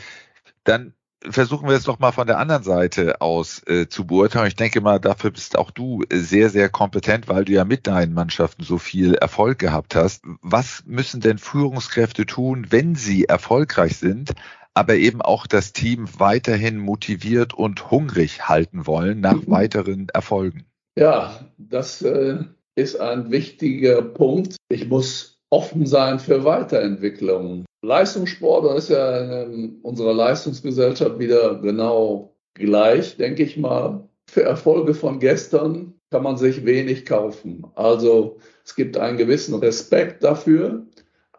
Dann 0.63 0.93
versuchen 1.29 1.67
wir 1.67 1.75
es 1.75 1.83
doch 1.83 1.99
mal 1.99 2.13
von 2.13 2.27
der 2.27 2.37
anderen 2.37 2.63
Seite 2.63 3.19
aus 3.19 3.61
äh, 3.67 3.89
zu 3.89 4.07
beurteilen. 4.07 4.47
Ich 4.47 4.55
denke 4.55 4.79
mal, 4.79 4.99
dafür 4.99 5.31
bist 5.31 5.57
auch 5.57 5.71
du 5.71 6.03
sehr, 6.09 6.49
sehr 6.49 6.69
kompetent, 6.69 7.27
weil 7.27 7.43
du 7.43 7.51
ja 7.51 7.65
mit 7.65 7.85
deinen 7.85 8.13
Mannschaften 8.13 8.63
so 8.63 8.77
viel 8.77 9.15
Erfolg 9.15 9.59
gehabt 9.59 9.95
hast. 9.95 10.23
Was 10.41 10.83
müssen 10.85 11.19
denn 11.19 11.39
Führungskräfte 11.39 12.25
tun, 12.25 12.67
wenn 12.69 12.95
sie 12.95 13.25
erfolgreich 13.25 13.97
sind, 13.97 14.31
aber 14.73 14.95
eben 14.95 15.21
auch 15.21 15.47
das 15.47 15.73
Team 15.73 16.07
weiterhin 16.17 16.77
motiviert 16.77 17.53
und 17.53 17.91
hungrig 17.91 18.47
halten 18.47 18.87
wollen 18.87 19.21
nach 19.21 19.45
mhm. 19.45 19.51
weiteren 19.51 20.07
Erfolgen. 20.13 20.65
Ja, 20.97 21.39
das 21.57 22.01
äh, 22.01 22.39
ist 22.75 22.99
ein 22.99 23.31
wichtiger 23.31 24.01
Punkt. 24.01 24.55
Ich 24.69 24.87
muss 24.87 25.39
offen 25.49 25.85
sein 25.85 26.19
für 26.19 26.43
Weiterentwicklung. 26.43 27.65
Leistungssport 27.83 28.77
ist 28.77 28.89
ja 28.89 29.43
in 29.43 29.79
unserer 29.81 30.13
Leistungsgesellschaft 30.13 31.19
wieder 31.19 31.55
genau 31.55 32.35
gleich, 32.53 33.17
denke 33.17 33.43
ich 33.43 33.57
mal. 33.57 34.07
Für 34.29 34.43
Erfolge 34.43 34.93
von 34.93 35.19
gestern 35.19 35.93
kann 36.09 36.23
man 36.23 36.37
sich 36.37 36.65
wenig 36.65 37.05
kaufen. 37.05 37.65
Also 37.75 38.37
es 38.63 38.75
gibt 38.75 38.97
einen 38.97 39.17
gewissen 39.17 39.55
Respekt 39.55 40.23
dafür 40.23 40.85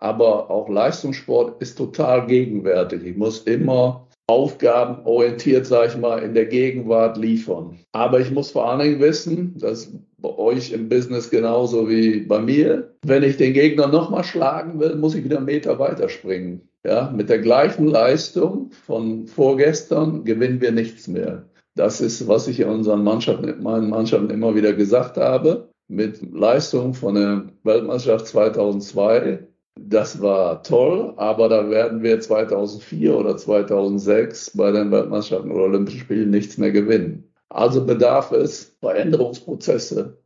aber 0.04 0.50
auch 0.50 0.68
Leistungssport 0.68 1.62
ist 1.62 1.78
total 1.78 2.26
gegenwärtig. 2.26 3.02
Ich 3.04 3.16
muss 3.16 3.38
immer 3.44 4.06
aufgabenorientiert, 4.26 5.64
sage 5.64 5.92
ich 5.92 5.96
mal, 5.96 6.18
in 6.18 6.34
der 6.34 6.44
Gegenwart 6.44 7.16
liefern. 7.16 7.78
Aber 7.92 8.20
ich 8.20 8.30
muss 8.30 8.50
vor 8.50 8.68
allen 8.68 8.80
Dingen 8.80 9.00
wissen, 9.00 9.56
dass 9.56 9.90
bei 10.18 10.28
euch 10.28 10.72
im 10.72 10.90
Business 10.90 11.30
genauso 11.30 11.88
wie 11.88 12.20
bei 12.20 12.38
mir, 12.38 12.92
wenn 13.06 13.22
ich 13.22 13.38
den 13.38 13.54
Gegner 13.54 13.86
nochmal 13.86 14.24
schlagen 14.24 14.78
will, 14.78 14.94
muss 14.96 15.14
ich 15.14 15.24
wieder 15.24 15.38
einen 15.38 15.46
Meter 15.46 15.78
weiterspringen. 15.78 16.68
Ja, 16.84 17.10
mit 17.10 17.30
der 17.30 17.38
gleichen 17.38 17.86
Leistung 17.86 18.72
von 18.84 19.26
vorgestern 19.26 20.24
gewinnen 20.24 20.60
wir 20.60 20.72
nichts 20.72 21.08
mehr. 21.08 21.46
Das 21.76 22.02
ist, 22.02 22.28
was 22.28 22.46
ich 22.46 22.60
in 22.60 22.68
unseren 22.68 23.04
Mannschaften, 23.04 23.62
meinen 23.62 23.88
Mannschaften 23.88 24.28
immer 24.28 24.54
wieder 24.54 24.74
gesagt 24.74 25.16
habe. 25.16 25.70
Mit 25.88 26.20
Leistung 26.30 26.92
von 26.92 27.14
der 27.14 27.44
Weltmeisterschaft 27.62 28.26
2002 28.26 29.46
das 29.76 30.20
war 30.20 30.62
toll, 30.62 31.14
aber 31.16 31.48
da 31.48 31.68
werden 31.68 32.02
wir 32.02 32.20
2004 32.20 33.16
oder 33.16 33.36
2006 33.36 34.56
bei 34.56 34.70
den 34.70 34.90
Weltmeisterschaften 34.90 35.50
oder 35.50 35.64
Olympischen 35.64 36.00
Spielen 36.00 36.30
nichts 36.30 36.58
mehr 36.58 36.70
gewinnen. 36.70 37.32
Also 37.48 37.84
bedarf 37.84 38.32
es 38.32 38.76
Veränderungsprozesse. 38.80 40.18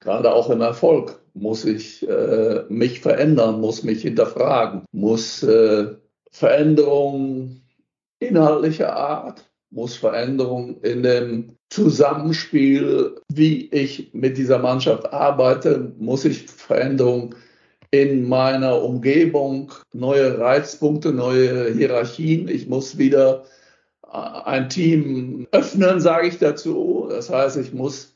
Gerade 0.00 0.32
auch 0.32 0.50
im 0.50 0.60
Erfolg 0.60 1.20
muss 1.34 1.64
ich 1.64 2.06
äh, 2.08 2.64
mich 2.68 3.00
verändern, 3.00 3.60
muss 3.60 3.82
mich 3.82 4.02
hinterfragen, 4.02 4.84
muss 4.92 5.42
äh, 5.42 5.94
Veränderungen 6.30 7.62
inhaltlicher 8.20 8.94
Art, 8.94 9.44
muss 9.70 9.96
Veränderungen 9.96 10.80
in 10.82 11.02
dem 11.02 11.56
Zusammenspiel, 11.70 13.16
wie 13.32 13.68
ich 13.70 14.12
mit 14.14 14.38
dieser 14.38 14.58
Mannschaft 14.58 15.12
arbeite, 15.12 15.92
muss 15.98 16.24
ich 16.24 16.46
Veränderungen 16.46 17.34
in 18.02 18.28
meiner 18.28 18.82
Umgebung 18.82 19.70
neue 19.92 20.38
Reizpunkte, 20.38 21.12
neue 21.12 21.72
Hierarchien. 21.72 22.48
Ich 22.48 22.66
muss 22.66 22.98
wieder 22.98 23.44
äh, 24.02 24.16
ein 24.44 24.68
Team 24.68 25.46
öffnen, 25.52 26.00
sage 26.00 26.28
ich 26.28 26.38
dazu. 26.38 27.06
Das 27.08 27.30
heißt, 27.30 27.56
ich 27.56 27.72
muss 27.72 28.14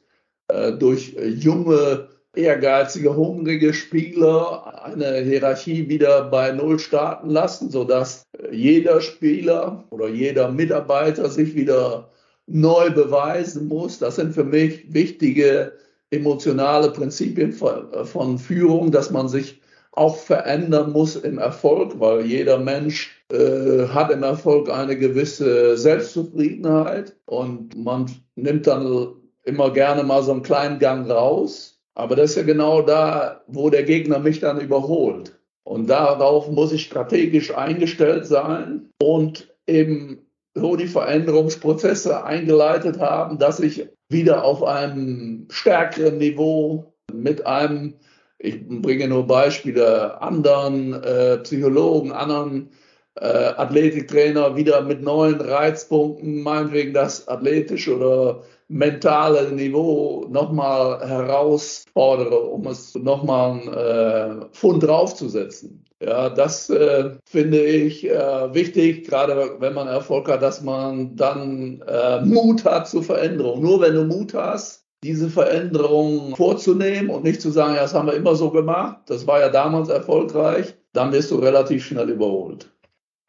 äh, 0.49 0.73
durch 0.73 1.15
junge, 1.37 2.09
ehrgeizige, 2.35 3.15
hungrige 3.15 3.73
Spieler 3.73 4.85
eine 4.85 5.21
Hierarchie 5.21 5.89
wieder 5.89 6.25
bei 6.25 6.51
Null 6.53 6.79
starten 6.79 7.31
lassen, 7.31 7.71
sodass 7.71 8.23
jeder 8.51 9.01
Spieler 9.01 9.85
oder 9.91 10.09
jeder 10.09 10.51
Mitarbeiter 10.51 11.31
sich 11.31 11.55
wieder 11.55 12.11
neu 12.47 12.91
beweisen 12.91 13.69
muss. 13.69 13.99
Das 13.99 14.17
sind 14.17 14.35
für 14.35 14.45
mich 14.45 14.93
wichtige 14.93 15.73
emotionale 16.11 16.91
Prinzipien 16.91 17.53
von, 17.53 18.07
von 18.07 18.39
Führung, 18.39 18.91
dass 18.91 19.11
man 19.11 19.29
sich 19.29 19.61
auch 19.99 20.17
verändern 20.17 20.93
muss 20.93 21.17
im 21.17 21.39
Erfolg, 21.39 21.99
weil 21.99 22.25
jeder 22.25 22.59
Mensch 22.59 23.23
äh, 23.33 23.89
hat 23.89 24.11
im 24.11 24.23
Erfolg 24.23 24.71
eine 24.71 24.97
gewisse 24.97 25.77
Selbstzufriedenheit 25.77 27.17
und 27.27 27.77
man 27.77 28.07
nimmt 28.37 28.67
dann 28.67 29.13
immer 29.45 29.73
gerne 29.73 30.05
mal 30.05 30.23
so 30.23 30.33
einen 30.33 30.43
kleinen 30.43 30.79
Gang 30.79 31.11
raus. 31.11 31.81
Aber 31.95 32.15
das 32.15 32.31
ist 32.31 32.37
ja 32.37 32.43
genau 32.45 32.83
da, 32.83 33.43
wo 33.49 33.71
der 33.71 33.83
Gegner 33.83 34.21
mich 34.21 34.39
dann 34.39 34.61
überholt. 34.61 35.37
Und 35.65 35.91
darauf 35.91 36.49
muss 36.49 36.73
ich 36.73 36.83
strategisch 36.83 37.55
eingestellt 37.55 38.25
sein 38.25 38.89
und 39.03 39.53
eben 39.67 40.27
so 40.55 40.77
die 40.77 40.87
Veränderungsprozesse 40.87 42.25
eingeleitet 42.25 43.01
haben, 43.01 43.39
dass 43.39 43.61
ich 43.61 43.89
wieder 44.09 44.45
auf 44.45 44.63
einem 44.63 45.47
stärkeren 45.51 46.19
Niveau 46.19 46.95
mit 47.13 47.47
einem 47.47 47.95
ich 48.39 48.67
bringe 48.67 49.09
nur 49.09 49.27
Beispiele 49.27 50.21
anderen 50.21 50.95
äh, 51.03 51.39
Psychologen, 51.39 52.13
anderen 52.13 52.71
äh, 53.17 53.27
Athletiktrainer 53.27 54.57
wieder 54.57 54.83
mit 54.83 55.03
neuen 55.03 55.41
Reizpunkten, 55.41 56.43
meinetwegen 56.43 56.95
das 56.95 57.27
athletische 57.27 57.97
oder 57.97 58.43
mentale 58.69 59.51
Niveau 59.51 60.27
nochmal 60.31 61.01
herausfordere, 61.07 62.39
um 62.39 62.67
es 62.67 62.95
nochmal 62.95 63.53
einen 63.53 64.43
äh, 64.43 64.47
Pfund 64.53 64.83
draufzusetzen. 64.85 65.85
Ja, 66.01 66.31
das 66.31 66.71
äh, 66.71 67.17
finde 67.25 67.65
ich 67.65 68.09
äh, 68.09 68.55
wichtig, 68.55 69.09
gerade 69.09 69.57
wenn 69.59 69.75
man 69.75 69.89
Erfolg 69.89 70.29
hat, 70.29 70.43
dass 70.43 70.63
man 70.63 71.17
dann 71.17 71.83
äh, 71.89 72.21
Mut 72.21 72.65
hat 72.65 72.87
zur 72.89 73.03
Veränderung. 73.03 73.63
Nur 73.63 73.81
wenn 73.81 73.95
du 73.95 74.05
Mut 74.05 74.33
hast, 74.33 74.88
diese 75.03 75.31
Veränderung 75.31 76.35
vorzunehmen 76.37 77.11
und 77.11 77.25
nicht 77.25 77.41
zu 77.41 77.51
sagen, 77.51 77.75
ja, 77.75 77.83
das 77.83 77.95
haben 77.95 78.09
wir 78.09 78.15
immer 78.15 78.35
so 78.35 78.51
gemacht, 78.51 78.99
das 79.07 79.27
war 79.27 79.41
ja 79.41 79.49
damals 79.49 79.89
erfolgreich, 79.89 80.75
dann 80.93 81.13
wirst 81.13 81.31
du 81.31 81.37
relativ 81.37 81.85
schnell 81.85 82.11
überholt. 82.11 82.71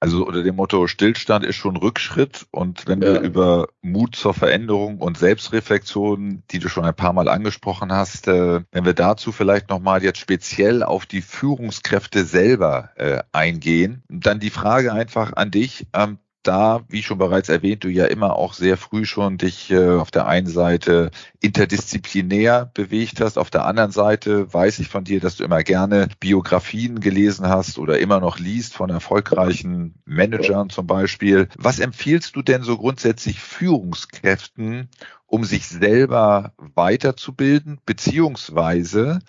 Also 0.02 0.26
unter 0.26 0.44
dem 0.44 0.56
Motto 0.56 0.88
Stillstand 0.88 1.46
ist 1.46 1.58
schon 1.58 1.76
Rückschritt 1.76 2.46
und 2.52 2.88
wenn 2.88 3.02
ja. 3.02 3.14
wir 3.14 3.20
über 3.20 3.68
Mut 3.82 4.16
zur 4.16 4.34
Veränderung 4.34 5.00
und 5.00 5.18
Selbstreflexion, 5.18 6.44
die 6.52 6.60
du 6.60 6.70
schon 6.70 6.86
ein 6.86 6.96
paar 6.96 7.12
Mal 7.12 7.28
angesprochen 7.28 7.92
hast, 7.92 8.30
äh, 8.30 8.62
wenn 8.72 8.86
wir 8.86 8.94
dazu 8.94 9.34
vielleicht 9.34 9.70
nochmal 9.70 10.02
jetzt 10.02 10.20
speziell 10.20 10.84
auf 10.84 11.06
die 11.06 11.22
Führungskräfte 11.22 12.24
selber 12.24 12.92
äh, 12.96 13.24
eingehen, 13.34 14.04
dann 14.08 14.40
die 14.40 14.52
Frage 14.52 14.94
einfach 14.94 15.34
an 15.34 15.52
dich, 15.52 15.86
ähm, 15.94 16.18
da, 16.50 16.82
wie 16.88 17.04
schon 17.04 17.20
bereits 17.20 17.48
erwähnt, 17.48 17.84
du 17.84 17.90
ja 17.90 18.06
immer 18.06 18.36
auch 18.36 18.54
sehr 18.54 18.76
früh 18.76 19.06
schon 19.06 19.38
dich 19.38 19.70
äh, 19.70 19.92
auf 19.92 20.10
der 20.10 20.26
einen 20.26 20.48
Seite 20.48 21.12
interdisziplinär 21.42 22.72
bewegt 22.74 23.22
hast, 23.22 23.38
auf 23.38 23.52
der 23.52 23.66
anderen 23.66 23.92
Seite 23.92 24.52
weiß 24.52 24.80
ich 24.80 24.88
von 24.88 25.04
dir, 25.04 25.20
dass 25.20 25.36
du 25.36 25.44
immer 25.44 25.62
gerne 25.62 26.08
Biografien 26.20 27.02
gelesen 27.02 27.48
hast 27.48 27.78
oder 27.78 28.00
immer 28.00 28.20
noch 28.20 28.40
liest 28.40 28.74
von 28.74 28.90
erfolgreichen 28.90 29.94
Managern 30.06 30.72
zum 30.72 30.88
Beispiel. 30.88 31.50
Was 31.56 31.78
empfiehlst 31.78 32.36
du 32.36 32.42
denn 32.42 32.64
so 32.64 32.78
grundsätzlich 32.78 33.40
Führungskräften, 33.40 34.90
um 35.28 35.44
sich 35.44 35.68
selber 35.68 36.54
weiterzubilden, 36.58 37.80
beziehungsweise 37.86 39.20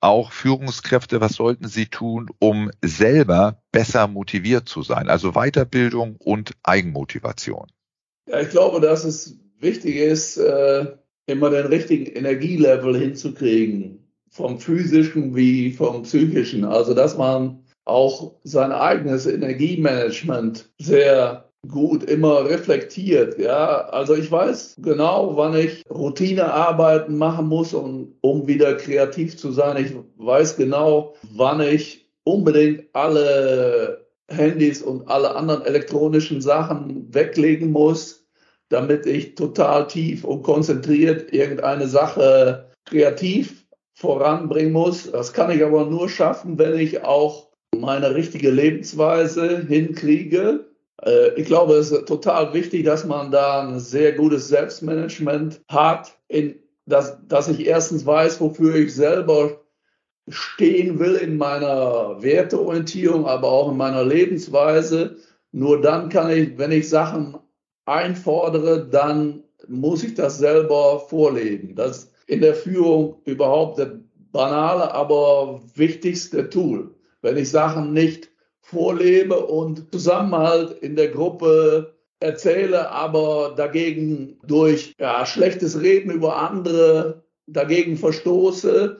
auch 0.00 0.32
Führungskräfte, 0.32 1.20
was 1.20 1.34
sollten 1.34 1.68
sie 1.68 1.86
tun, 1.86 2.28
um 2.38 2.70
selber 2.84 3.62
besser 3.72 4.06
motiviert 4.06 4.68
zu 4.68 4.82
sein? 4.82 5.08
Also 5.08 5.32
Weiterbildung 5.32 6.16
und 6.16 6.52
Eigenmotivation. 6.62 7.66
Ja, 8.28 8.40
ich 8.40 8.50
glaube, 8.50 8.80
dass 8.80 9.04
es 9.04 9.38
wichtig 9.58 9.96
ist, 9.96 10.36
äh, 10.36 10.86
immer 11.26 11.50
den 11.50 11.66
richtigen 11.66 12.06
Energielevel 12.06 12.98
hinzukriegen, 12.98 14.08
vom 14.30 14.58
physischen 14.58 15.34
wie 15.34 15.72
vom 15.72 16.02
psychischen. 16.02 16.64
Also, 16.64 16.94
dass 16.94 17.16
man 17.16 17.64
auch 17.84 18.36
sein 18.44 18.72
eigenes 18.72 19.26
Energiemanagement 19.26 20.70
sehr 20.78 21.47
gut 21.66 22.04
immer 22.04 22.44
reflektiert. 22.44 23.38
Ja, 23.38 23.80
also 23.88 24.14
ich 24.14 24.30
weiß 24.30 24.76
genau, 24.78 25.36
wann 25.36 25.56
ich 25.56 25.82
Routinearbeiten 25.90 27.16
machen 27.18 27.48
muss, 27.48 27.74
um, 27.74 28.14
um 28.20 28.46
wieder 28.46 28.74
kreativ 28.74 29.36
zu 29.36 29.50
sein. 29.50 29.84
Ich 29.84 29.92
weiß 30.16 30.56
genau, 30.56 31.14
wann 31.34 31.60
ich 31.60 32.08
unbedingt 32.24 32.84
alle 32.92 34.06
Handys 34.28 34.82
und 34.82 35.08
alle 35.08 35.34
anderen 35.34 35.62
elektronischen 35.62 36.40
Sachen 36.40 37.12
weglegen 37.12 37.72
muss, 37.72 38.26
damit 38.68 39.06
ich 39.06 39.34
total 39.34 39.86
tief 39.86 40.24
und 40.24 40.42
konzentriert 40.42 41.32
irgendeine 41.32 41.88
Sache 41.88 42.70
kreativ 42.84 43.66
voranbringen 43.94 44.72
muss. 44.72 45.10
Das 45.10 45.32
kann 45.32 45.50
ich 45.50 45.64
aber 45.64 45.86
nur 45.86 46.08
schaffen, 46.08 46.58
wenn 46.58 46.78
ich 46.78 47.02
auch 47.02 47.48
meine 47.76 48.14
richtige 48.14 48.50
Lebensweise 48.50 49.66
hinkriege 49.66 50.67
ich 51.36 51.46
glaube, 51.46 51.74
es 51.74 51.92
ist 51.92 52.08
total 52.08 52.52
wichtig, 52.54 52.84
dass 52.84 53.04
man 53.04 53.30
da 53.30 53.66
ein 53.66 53.78
sehr 53.78 54.12
gutes 54.12 54.48
Selbstmanagement 54.48 55.60
hat, 55.68 56.18
in, 56.26 56.56
dass, 56.86 57.18
dass 57.28 57.48
ich 57.48 57.66
erstens 57.66 58.04
weiß, 58.04 58.40
wofür 58.40 58.74
ich 58.74 58.94
selber 58.94 59.60
stehen 60.28 60.98
will 60.98 61.14
in 61.14 61.36
meiner 61.36 62.20
Werteorientierung, 62.20 63.26
aber 63.26 63.48
auch 63.48 63.70
in 63.70 63.76
meiner 63.76 64.04
Lebensweise. 64.04 65.16
Nur 65.52 65.80
dann 65.80 66.08
kann 66.08 66.30
ich, 66.30 66.58
wenn 66.58 66.72
ich 66.72 66.88
Sachen 66.88 67.38
einfordere, 67.86 68.86
dann 68.86 69.44
muss 69.68 70.02
ich 70.02 70.14
das 70.14 70.38
selber 70.38 71.00
vorleben. 71.00 71.74
Das 71.74 71.98
ist 71.98 72.12
in 72.26 72.40
der 72.40 72.54
Führung 72.54 73.20
überhaupt 73.24 73.78
das 73.78 73.88
banale, 74.32 74.92
aber 74.92 75.62
wichtigste 75.74 76.50
Tool. 76.50 76.94
Wenn 77.22 77.36
ich 77.36 77.50
Sachen 77.50 77.92
nicht 77.92 78.30
vorlebe 78.70 79.46
und 79.46 79.90
Zusammenhalt 79.92 80.72
in 80.82 80.94
der 80.94 81.08
Gruppe 81.08 81.94
erzähle, 82.20 82.90
aber 82.90 83.54
dagegen 83.56 84.38
durch 84.46 84.94
ja, 84.98 85.24
schlechtes 85.24 85.80
Reden 85.80 86.10
über 86.10 86.36
andere 86.36 87.22
dagegen 87.46 87.96
verstoße, 87.96 88.98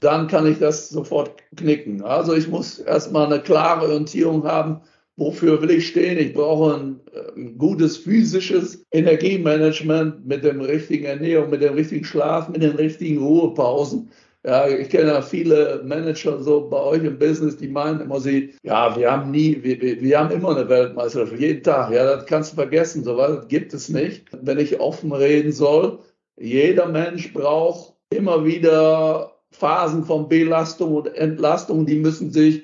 dann 0.00 0.28
kann 0.28 0.46
ich 0.46 0.58
das 0.58 0.90
sofort 0.90 1.30
knicken. 1.56 2.02
Also 2.02 2.34
ich 2.34 2.48
muss 2.48 2.80
erstmal 2.80 3.26
eine 3.26 3.40
klare 3.40 3.86
Orientierung 3.86 4.44
haben, 4.44 4.82
wofür 5.16 5.62
will 5.62 5.70
ich 5.70 5.88
stehen. 5.88 6.18
Ich 6.18 6.34
brauche 6.34 6.74
ein, 6.74 7.00
ein 7.34 7.56
gutes 7.56 7.96
physisches 7.96 8.84
Energiemanagement 8.90 10.26
mit 10.26 10.44
dem 10.44 10.60
richtigen 10.60 11.06
Ernährung, 11.06 11.48
mit 11.48 11.62
dem 11.62 11.72
richtigen 11.72 12.04
Schlaf, 12.04 12.50
mit 12.50 12.62
den 12.62 12.76
richtigen 12.76 13.18
Ruhepausen. 13.18 14.10
Ja, 14.48 14.66
ich 14.66 14.88
kenne 14.88 15.10
ja 15.10 15.20
viele 15.20 15.82
Manager 15.84 16.42
so 16.42 16.70
bei 16.70 16.80
euch 16.80 17.04
im 17.04 17.18
Business, 17.18 17.58
die 17.58 17.68
meinen 17.68 18.00
immer, 18.00 18.18
sie, 18.18 18.54
ja, 18.62 18.96
wir 18.96 19.12
haben 19.12 19.30
nie, 19.30 19.62
wir, 19.62 19.78
wir 19.78 20.18
haben 20.18 20.30
immer 20.30 20.56
eine 20.56 20.66
Weltmeisterschaft, 20.70 21.38
jeden 21.38 21.62
Tag. 21.62 21.92
Ja, 21.92 22.16
das 22.16 22.24
kannst 22.24 22.52
du 22.52 22.56
vergessen, 22.56 23.04
so 23.04 23.18
was 23.18 23.46
gibt 23.48 23.74
es 23.74 23.90
nicht. 23.90 24.24
Wenn 24.40 24.58
ich 24.58 24.80
offen 24.80 25.12
reden 25.12 25.52
soll, 25.52 25.98
jeder 26.40 26.88
Mensch 26.88 27.34
braucht 27.34 27.92
immer 28.08 28.46
wieder 28.46 29.34
Phasen 29.50 30.04
von 30.04 30.30
Belastung 30.30 30.94
und 30.94 31.14
Entlastung, 31.14 31.84
die 31.84 31.96
müssen 31.96 32.32
sich 32.32 32.62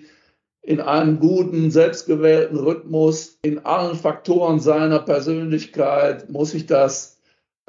in 0.63 0.81
einem 0.81 1.21
guten, 1.21 1.71
selbstgewählten 1.71 2.57
Rhythmus 2.57 3.39
in 3.43 3.59
allen 3.67 3.95
Faktoren 3.95 4.59
seiner 4.59 5.01
Persönlichkeit 5.01 6.31
muss 6.31 6.55
ich 6.55 6.65
das, 6.65 7.21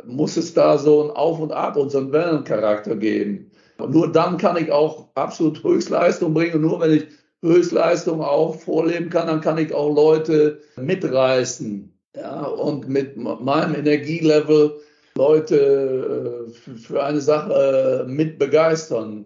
muss 0.05 0.37
es 0.37 0.53
da 0.53 0.77
so 0.77 1.03
ein 1.03 1.11
Auf 1.11 1.41
und 1.41 1.51
Ab 1.51 1.75
und 1.75 1.91
so 1.91 1.97
einen 1.97 2.13
Wellencharakter 2.13 2.95
geben. 2.95 3.51
Nur 3.77 4.11
dann 4.11 4.37
kann 4.37 4.57
ich 4.57 4.71
auch 4.71 5.09
absolut 5.15 5.63
Höchstleistung 5.63 6.33
bringen. 6.33 6.55
Und 6.55 6.61
nur 6.61 6.79
wenn 6.79 6.91
ich 6.91 7.07
Höchstleistung 7.41 8.21
auch 8.21 8.55
vorleben 8.55 9.09
kann, 9.09 9.27
dann 9.27 9.41
kann 9.41 9.57
ich 9.57 9.73
auch 9.73 9.93
Leute 9.93 10.61
mitreißen. 10.77 11.91
Ja, 12.15 12.43
und 12.45 12.87
mit 12.87 13.17
meinem 13.17 13.75
Energielevel 13.75 14.77
Leute 15.17 16.47
äh, 16.47 16.77
für 16.77 17.03
eine 17.03 17.21
Sache 17.21 18.05
mit 18.07 18.39
begeistern. 18.39 19.25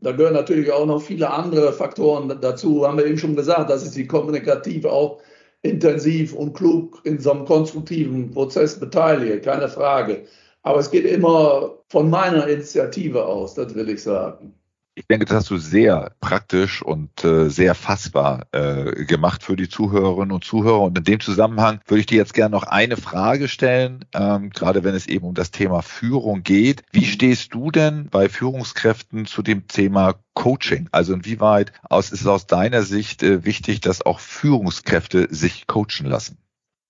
Da 0.00 0.12
gehören 0.12 0.34
natürlich 0.34 0.72
auch 0.72 0.86
noch 0.86 1.02
viele 1.02 1.30
andere 1.30 1.72
Faktoren 1.72 2.38
dazu, 2.40 2.86
haben 2.86 2.98
wir 2.98 3.06
eben 3.06 3.18
schon 3.18 3.36
gesagt, 3.36 3.70
dass 3.70 3.84
ich 3.84 3.90
sie 3.90 4.06
kommunikativ 4.06 4.84
auch 4.84 5.20
intensiv 5.62 6.32
und 6.32 6.54
klug 6.54 7.00
in 7.04 7.18
so 7.18 7.30
einem 7.30 7.44
konstruktiven 7.44 8.30
Prozess 8.30 8.78
beteilige, 8.80 9.40
keine 9.40 9.68
Frage. 9.68 10.24
Aber 10.62 10.78
es 10.78 10.90
geht 10.90 11.04
immer 11.04 11.78
von 11.92 12.08
meiner 12.08 12.46
Initiative 12.48 13.26
aus, 13.26 13.52
das 13.52 13.74
will 13.74 13.90
ich 13.90 14.02
sagen. 14.02 14.54
Ich 14.94 15.06
denke, 15.06 15.26
das 15.26 15.36
hast 15.36 15.50
du 15.50 15.58
sehr 15.58 16.12
praktisch 16.20 16.82
und 16.82 17.22
äh, 17.22 17.50
sehr 17.50 17.74
fassbar 17.74 18.46
äh, 18.52 19.04
gemacht 19.04 19.42
für 19.42 19.56
die 19.56 19.68
Zuhörerinnen 19.68 20.32
und 20.32 20.42
Zuhörer. 20.44 20.80
Und 20.80 20.96
in 20.96 21.04
dem 21.04 21.20
Zusammenhang 21.20 21.80
würde 21.86 22.00
ich 22.00 22.06
dir 22.06 22.16
jetzt 22.16 22.32
gerne 22.32 22.52
noch 22.52 22.64
eine 22.64 22.96
Frage 22.96 23.48
stellen, 23.48 24.06
ähm, 24.14 24.50
gerade 24.50 24.84
wenn 24.84 24.94
es 24.94 25.06
eben 25.06 25.26
um 25.26 25.34
das 25.34 25.50
Thema 25.50 25.82
Führung 25.82 26.42
geht. 26.42 26.82
Wie 26.92 27.04
stehst 27.04 27.52
du 27.52 27.70
denn 27.70 28.08
bei 28.10 28.30
Führungskräften 28.30 29.26
zu 29.26 29.42
dem 29.42 29.66
Thema 29.68 30.14
Coaching? 30.32 30.88
Also 30.92 31.12
inwieweit 31.12 31.72
aus, 31.88 32.10
ist 32.10 32.22
es 32.22 32.26
aus 32.26 32.46
deiner 32.46 32.82
Sicht 32.82 33.22
äh, 33.22 33.44
wichtig, 33.44 33.82
dass 33.82 34.04
auch 34.04 34.18
Führungskräfte 34.18 35.28
sich 35.30 35.66
coachen 35.66 36.06
lassen? 36.06 36.38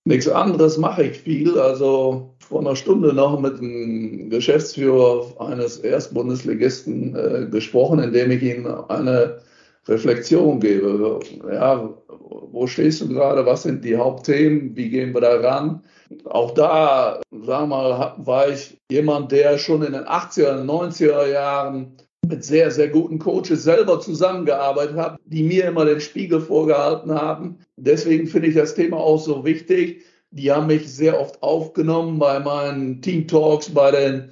Nichts 0.05 0.27
anderes 0.27 0.77
mache 0.77 1.03
ich 1.03 1.19
viel. 1.19 1.57
Also 1.57 2.32
vor 2.43 2.61
einer 2.61 2.75
Stunde 2.75 3.13
noch 3.13 3.39
mit 3.39 3.59
dem 3.59 4.29
Geschäftsführer 4.29 5.25
eines 5.39 5.77
Erstbundesligisten 5.77 7.15
äh, 7.15 7.47
gesprochen, 7.49 7.99
indem 7.99 8.31
ich 8.31 8.43
ihm 8.43 8.67
eine 8.87 9.39
Reflexion 9.87 10.59
gebe. 10.59 11.19
Ja, 11.51 11.89
wo 12.07 12.67
stehst 12.67 13.01
du 13.01 13.09
gerade? 13.09 13.45
Was 13.45 13.63
sind 13.63 13.83
die 13.83 13.97
Hauptthemen? 13.97 14.75
Wie 14.75 14.89
gehen 14.89 15.13
wir 15.13 15.21
da 15.21 15.35
ran? 15.35 15.83
Auch 16.25 16.51
da, 16.51 17.21
sag 17.31 17.67
mal, 17.67 18.13
war 18.17 18.49
ich 18.49 18.77
jemand, 18.91 19.31
der 19.31 19.57
schon 19.57 19.83
in 19.83 19.93
den 19.93 20.03
80er, 20.03 20.63
90er 20.63 21.27
Jahren 21.27 21.97
mit 22.25 22.43
sehr, 22.43 22.71
sehr 22.71 22.87
guten 22.87 23.19
Coaches 23.19 23.63
selber 23.63 23.99
zusammengearbeitet 23.99 24.95
hat, 24.95 25.19
die 25.25 25.43
mir 25.43 25.65
immer 25.65 25.85
den 25.85 25.99
Spiegel 25.99 26.39
vorgehalten 26.39 27.11
haben. 27.13 27.57
Deswegen 27.75 28.27
finde 28.27 28.47
ich 28.47 28.55
das 28.55 28.75
Thema 28.75 28.97
auch 28.97 29.19
so 29.19 29.43
wichtig. 29.43 30.03
Die 30.35 30.51
haben 30.51 30.67
mich 30.67 30.91
sehr 30.91 31.19
oft 31.19 31.41
aufgenommen 31.43 32.17
bei 32.17 32.39
meinen 32.39 33.01
Team 33.03 33.27
Talks, 33.27 33.69
bei 33.69 33.91
den 33.91 34.31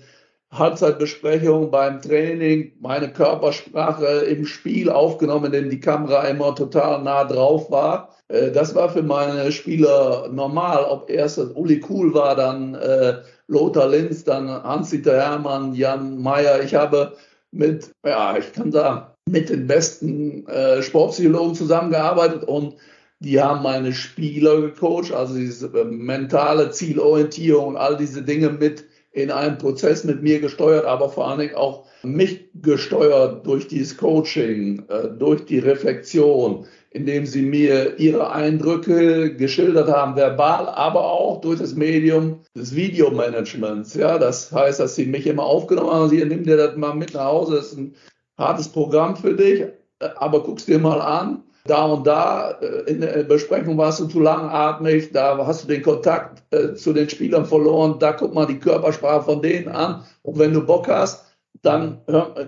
Halbzeitbesprechung 0.52 1.70
beim 1.70 2.02
Training, 2.02 2.74
meine 2.80 3.14
Körpersprache 3.14 4.06
im 4.26 4.46
Spiel 4.46 4.90
aufgenommen, 4.90 5.52
denn 5.52 5.70
die 5.70 5.80
Kamera 5.80 6.24
immer 6.24 6.56
total 6.56 7.04
nah 7.04 7.24
drauf 7.24 7.70
war. 7.70 8.10
Äh, 8.30 8.52
das 8.52 8.74
war 8.74 8.90
für 8.90 9.04
meine 9.04 9.52
Spieler 9.52 10.28
normal. 10.30 10.84
Ob 10.86 11.08
erst 11.08 11.38
Uli 11.38 11.80
Kuhl 11.80 12.14
war, 12.16 12.36
dann 12.36 12.74
äh, 12.74 13.20
Lothar 13.48 13.88
Linz, 13.88 14.24
dann 14.24 14.50
Hans-Dieter 14.50 15.16
Hermann, 15.16 15.76
Jan 15.76 16.18
Meyer. 16.18 16.64
Ich 16.64 16.74
habe 16.74 17.14
mit, 17.52 17.92
ja, 18.04 18.36
ich 18.38 18.52
kann 18.54 18.72
sagen, 18.72 19.06
mit 19.30 19.50
den 19.50 19.68
besten 19.68 20.48
äh, 20.48 20.82
Sportpsychologen 20.82 21.54
zusammengearbeitet 21.54 22.44
und 22.44 22.76
die 23.22 23.40
haben 23.40 23.62
meine 23.62 23.94
Spieler 23.94 24.62
gecoacht, 24.62 25.14
also 25.14 25.36
diese 25.36 25.68
äh, 25.68 25.86
mentale 25.86 26.72
Zielorientierung 26.72 27.68
und 27.68 27.78
all 27.78 27.96
diese 27.96 28.24
Dinge 28.24 28.50
mit 28.50 28.84
in 29.12 29.30
einem 29.30 29.58
Prozess 29.58 30.04
mit 30.04 30.24
mir 30.24 30.40
gesteuert, 30.40 30.86
aber 30.86 31.10
vor 31.10 31.28
allen 31.28 31.40
Dingen 31.40 31.56
auch 31.56 31.86
mich 32.02 32.50
gesteuert 32.56 33.46
durch 33.46 33.68
dieses 33.68 33.96
Coaching, 33.96 34.84
äh, 34.88 35.10
durch 35.20 35.46
die 35.46 35.60
Reflexion, 35.60 36.66
indem 36.90 37.28
sie 37.28 37.44
mir 37.44 38.00
ihre 38.00 38.32
Eindrücke 38.32 39.36
geschildert 39.36 39.90
haben, 39.90 40.16
verbal, 40.16 40.68
aber 40.68 41.06
auch 41.06 41.42
durch 41.42 41.60
das 41.60 41.76
Medium 41.76 42.40
des 42.56 42.76
Videomanagements. 42.76 43.94
Ja, 43.94 44.18
das 44.18 44.52
heißt, 44.52 44.80
dass 44.80 44.96
sie 44.96 45.06
mich 45.06 45.28
immer 45.28 45.44
aufgenommen 45.44 45.92
haben, 45.92 46.10
sie 46.10 46.26
nimm 46.26 46.44
dir 46.44 46.58
das 46.58 46.76
mal 46.76 46.96
mit 46.96 47.14
nach 47.14 47.26
Hause, 47.26 47.58
das 47.58 47.74
ist 47.74 47.78
ein 47.78 47.96
hartes 48.36 48.70
Programm 48.70 49.16
für 49.16 49.36
dich, 49.36 49.62
äh, 49.62 49.74
aber 50.16 50.42
guck's 50.42 50.66
dir 50.66 50.80
mal 50.80 51.02
an. 51.02 51.44
Da 51.66 51.86
und 51.86 52.08
da 52.08 52.52
äh, 52.62 52.92
in 52.92 53.02
der 53.02 53.24
Besprechung 53.24 53.78
warst 53.78 54.00
du 54.00 54.06
zu 54.06 54.20
langatmig, 54.20 55.12
da 55.12 55.46
hast 55.46 55.64
du 55.64 55.68
den 55.68 55.82
Kontakt 55.82 56.44
äh, 56.54 56.74
zu 56.74 56.94
den 56.94 57.10
Spielern 57.10 57.46
verloren, 57.46 57.98
da 58.00 58.14
guck 58.14 58.34
mal 58.34 58.48
die 58.48 58.60
Körpersprache 58.60 59.24
von 59.24 59.42
denen 59.42 59.68
an. 59.68 60.04
Und 60.24 60.40
wenn 60.40 60.54
du 60.54 60.66
Bock 60.66 60.88
hast, 60.88 61.26
dann 61.62 62.00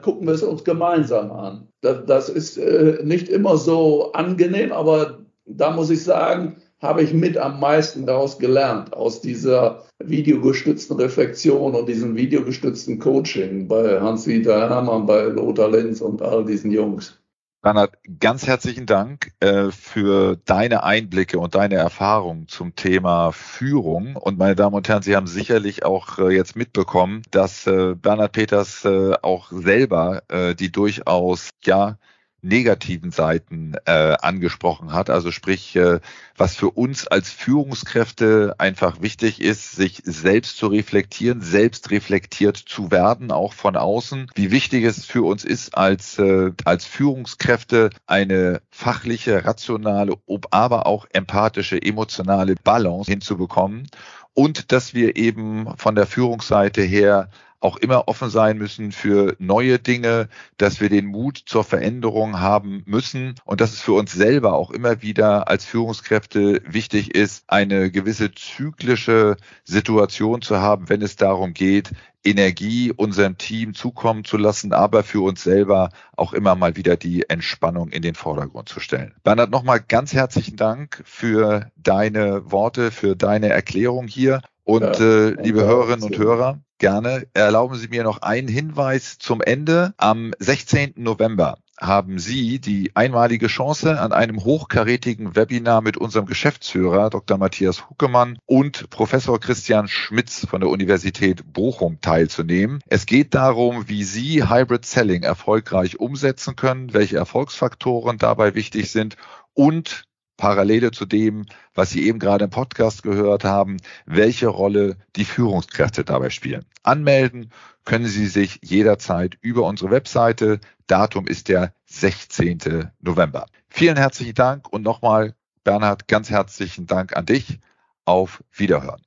gucken 0.02 0.26
wir 0.26 0.34
es 0.34 0.41
uns 0.41 0.63
gemeinsam 0.63 1.32
an. 1.32 1.67
Das, 1.82 1.97
das 2.08 2.30
ist 2.30 2.58
nicht 3.04 3.30
immer 3.30 3.58
so 3.58 4.12
angenehm, 4.13 4.71
aber 4.71 5.19
da 5.45 5.69
muss 5.69 5.91
ich 5.91 6.04
sagen, 6.04 6.56
habe 6.84 7.02
ich 7.02 7.13
mit 7.13 7.38
am 7.38 7.60
meisten 7.60 8.06
daraus 8.06 8.38
gelernt, 8.38 8.93
aus 8.93 9.21
dieser 9.21 9.84
videogestützten 10.04 10.97
Reflexion 10.99 11.73
und 11.76 11.88
diesem 11.88 12.15
videogestützten 12.15 12.99
Coaching 12.99 13.67
bei 13.69 14.02
Hans-Dieter 14.02 14.69
Hermann, 14.69 15.06
bei 15.06 15.23
Lothar 15.23 15.71
Lenz 15.71 16.02
und 16.02 16.21
all 16.21 16.43
diesen 16.43 16.71
Jungs. 16.71 17.22
Bernhard, 17.63 17.93
ganz 18.19 18.45
herzlichen 18.45 18.86
Dank 18.86 19.32
äh, 19.39 19.71
für 19.71 20.36
deine 20.36 20.84
Einblicke 20.84 21.39
und 21.39 21.56
deine 21.56 21.76
Erfahrungen 21.76 22.49
zum 22.49 22.76
Thema 22.76 23.32
Führung. 23.32 24.17
Und 24.17 24.38
meine 24.38 24.56
Damen 24.56 24.76
und 24.76 24.89
Herren, 24.89 25.02
Sie 25.02 25.15
haben 25.15 25.28
sicherlich 25.28 25.86
auch 25.86 26.19
äh, 26.19 26.36
jetzt 26.36 26.58
mitbekommen, 26.58 27.21
dass 27.32 27.65
äh, 27.65 27.95
Bernhard 27.95 28.34
Peters 28.34 28.84
äh, 28.84 29.13
auch 29.21 29.49
selber 29.49 30.23
äh, 30.28 30.56
die 30.56 30.73
durchaus 30.73 31.52
ja 31.63 31.97
negativen 32.43 33.12
Seiten 33.12 33.75
äh, 33.86 34.15
angesprochen 34.21 34.93
hat. 34.93 35.10
Also 35.10 35.32
sprich, 35.32 35.75
äh, 35.75 35.99
was 36.38 36.56
für 36.56 36.69
uns 36.69 37.08
als 37.08 37.29
Führungskräfte 37.29 38.56
einfach 38.58 39.01
wichtig 39.01 39.41
ist, 39.41 39.71
sich 39.75 40.01
selbst 40.03 40.58
zu 40.58 40.67
reflektieren, 40.67 41.41
selbst 41.41 41.89
reflektiert 41.91 42.58
zu 42.58 42.91
werden, 42.91 43.32
auch 43.32 43.53
von 43.53 43.75
außen. 43.75 44.29
Wie 44.36 44.51
wichtig 44.51 44.84
es 44.84 45.06
für 45.06 45.23
uns 45.23 45.43
ist, 45.43 45.75
als, 45.77 46.19
äh, 46.19 46.51
als 46.65 46.86
Führungskräfte 46.86 47.89
eine 48.06 48.62
fachliche, 48.69 49.45
rationale, 49.45 50.15
aber 50.51 50.86
auch 50.86 51.08
empathische, 51.13 51.82
emotionale 51.82 52.56
Balance 52.63 53.10
hinzubekommen 53.10 53.88
und 54.34 54.71
dass 54.71 54.93
wir 54.93 55.15
eben 55.15 55.67
von 55.77 55.95
der 55.95 56.08
Führungsseite 56.08 56.82
her 56.82 57.29
auch 57.63 57.78
immer 57.78 58.08
offen 58.08 58.30
sein 58.30 58.58
müssen 58.58 58.91
für 58.91 59.36
neue 59.39 59.80
Dinge, 59.80 60.28
dass 60.58 60.82
wir 60.82 60.89
den 60.89 61.06
Mut 61.06 61.41
zur 61.45 61.63
Veränderung 61.63 62.39
haben 62.39 62.84
müssen 62.86 63.36
und 63.45 63.62
dass 63.62 63.71
es 63.71 63.82
für 63.82 63.93
uns 63.93 64.12
selber 64.12 64.54
auch 64.54 64.69
immer 64.71 65.02
wieder 65.02 65.47
als 65.47 65.63
Führungskräfte 65.65 66.62
wichtig 66.65 67.15
ist, 67.15 67.45
eine 67.47 67.89
gewisse 67.89 68.34
zyklische 68.34 69.38
Situation 69.63 70.41
zu 70.41 70.60
haben, 70.60 70.89
wenn 70.89 71.02
es 71.02 71.15
darum 71.15 71.54
geht, 71.54 71.91
Energie 72.26 72.91
unserem 72.91 73.38
Team 73.38 73.73
zukommen 73.73 74.23
zu 74.23 74.38
lassen, 74.38 74.73
aber 74.73 75.04
für 75.04 75.21
uns 75.21 75.43
selber 75.43 75.89
auch 76.15 76.34
immer 76.34 76.56
mal 76.56 76.76
wieder 76.76 76.95
die 76.95 77.30
Entspannung 77.30 77.89
in 77.89 78.02
den 78.02 78.15
Vordergrund 78.15 78.69
zu 78.69 78.80
stellen. 78.80 79.13
Bernhard, 79.23 79.52
nochmal 79.52 79.82
ganz 79.86 80.13
herzlichen 80.13 80.56
Dank 80.56 81.02
für 81.06 81.71
deine 81.76 82.52
Worte, 82.52 82.91
für 82.91 83.15
deine 83.15 83.49
Erklärung 83.49 84.08
hier. 84.08 84.41
Und 84.63 84.84
ja, 84.84 85.28
äh, 85.28 85.30
liebe 85.41 85.65
Hörerinnen 85.65 86.04
und 86.04 86.17
Hörer, 86.17 86.60
gerne 86.84 87.28
erlauben 87.34 87.76
Sie 87.76 87.88
mir 87.88 88.04
noch 88.04 88.24
einen 88.24 88.50
Hinweis 88.50 89.17
zum 89.17 89.39
Ende. 89.39 89.93
Am 89.96 90.34
16. 90.38 90.96
November 90.98 91.58
haben 91.80 92.19
Sie 92.19 92.60
die 92.60 92.91
einmalige 92.93 93.48
Chance, 93.48 94.02
an 94.02 94.12
einem 94.12 94.43
hochkarätigen 94.43 95.34
Webinar 95.34 95.80
mit 95.80 95.96
unserem 95.96 96.26
Geschäftsführer 96.26 97.10
Dr. 97.10 97.38
Matthias 97.38 97.89
Huckemann 97.89 98.38
und 98.46 98.89
Professor 98.89 99.39
Christian 99.39 99.88
Schmitz 99.88 100.46
von 100.46 100.60
der 100.60 100.69
Universität 100.69 101.54
Bochum 101.54 102.02
teilzunehmen. 102.02 102.82
Es 102.88 103.06
geht 103.06 103.34
darum, 103.34 103.88
wie 103.88 104.04
Sie 104.04 104.50
Hybrid 104.50 104.86
Selling 104.86 105.24
erfolgreich 105.24 106.02
umsetzen 106.02 106.58
können, 106.58 106.93
welche 106.93 107.15
Erfolgsfaktoren 107.15 108.17
dabei 108.17 108.56
wichtig 108.56 108.91
sind 108.91 109.15
und 109.54 110.04
Parallele 110.38 110.91
zu 110.91 111.06
dem, 111.06 111.46
was 111.74 111.91
Sie 111.91 112.08
eben 112.08 112.19
gerade 112.19 112.46
im 112.46 112.50
Podcast 112.50 113.04
gehört 113.04 113.43
haben, 113.43 113.78
welche 114.06 114.48
Rolle 114.48 114.98
die 115.15 115.26
Führungskräfte 115.26 116.04
dabei 116.04 116.30
spielen. 116.30 116.65
Anmelden 116.84 117.52
können 117.86 118.08
Sie 118.08 118.28
sich 118.28 118.60
jederzeit 118.63 119.38
über 119.41 119.63
unsere 119.63 119.91
Webseite. 119.91 120.60
Datum 120.88 121.28
ist 121.28 121.50
der 121.50 121.74
16. 121.86 122.89
November. 123.02 123.46
Vielen 123.69 123.98
herzlichen 123.98 124.36
Dank 124.36 124.72
und 124.72 124.84
nochmal, 124.84 125.36
Bernhard, 125.63 126.08
ganz 126.08 126.30
herzlichen 126.30 126.88
Dank 126.88 127.15
an 127.15 127.26
dich. 127.26 127.60
Auf 128.06 128.43
Wiederhören. 128.52 129.02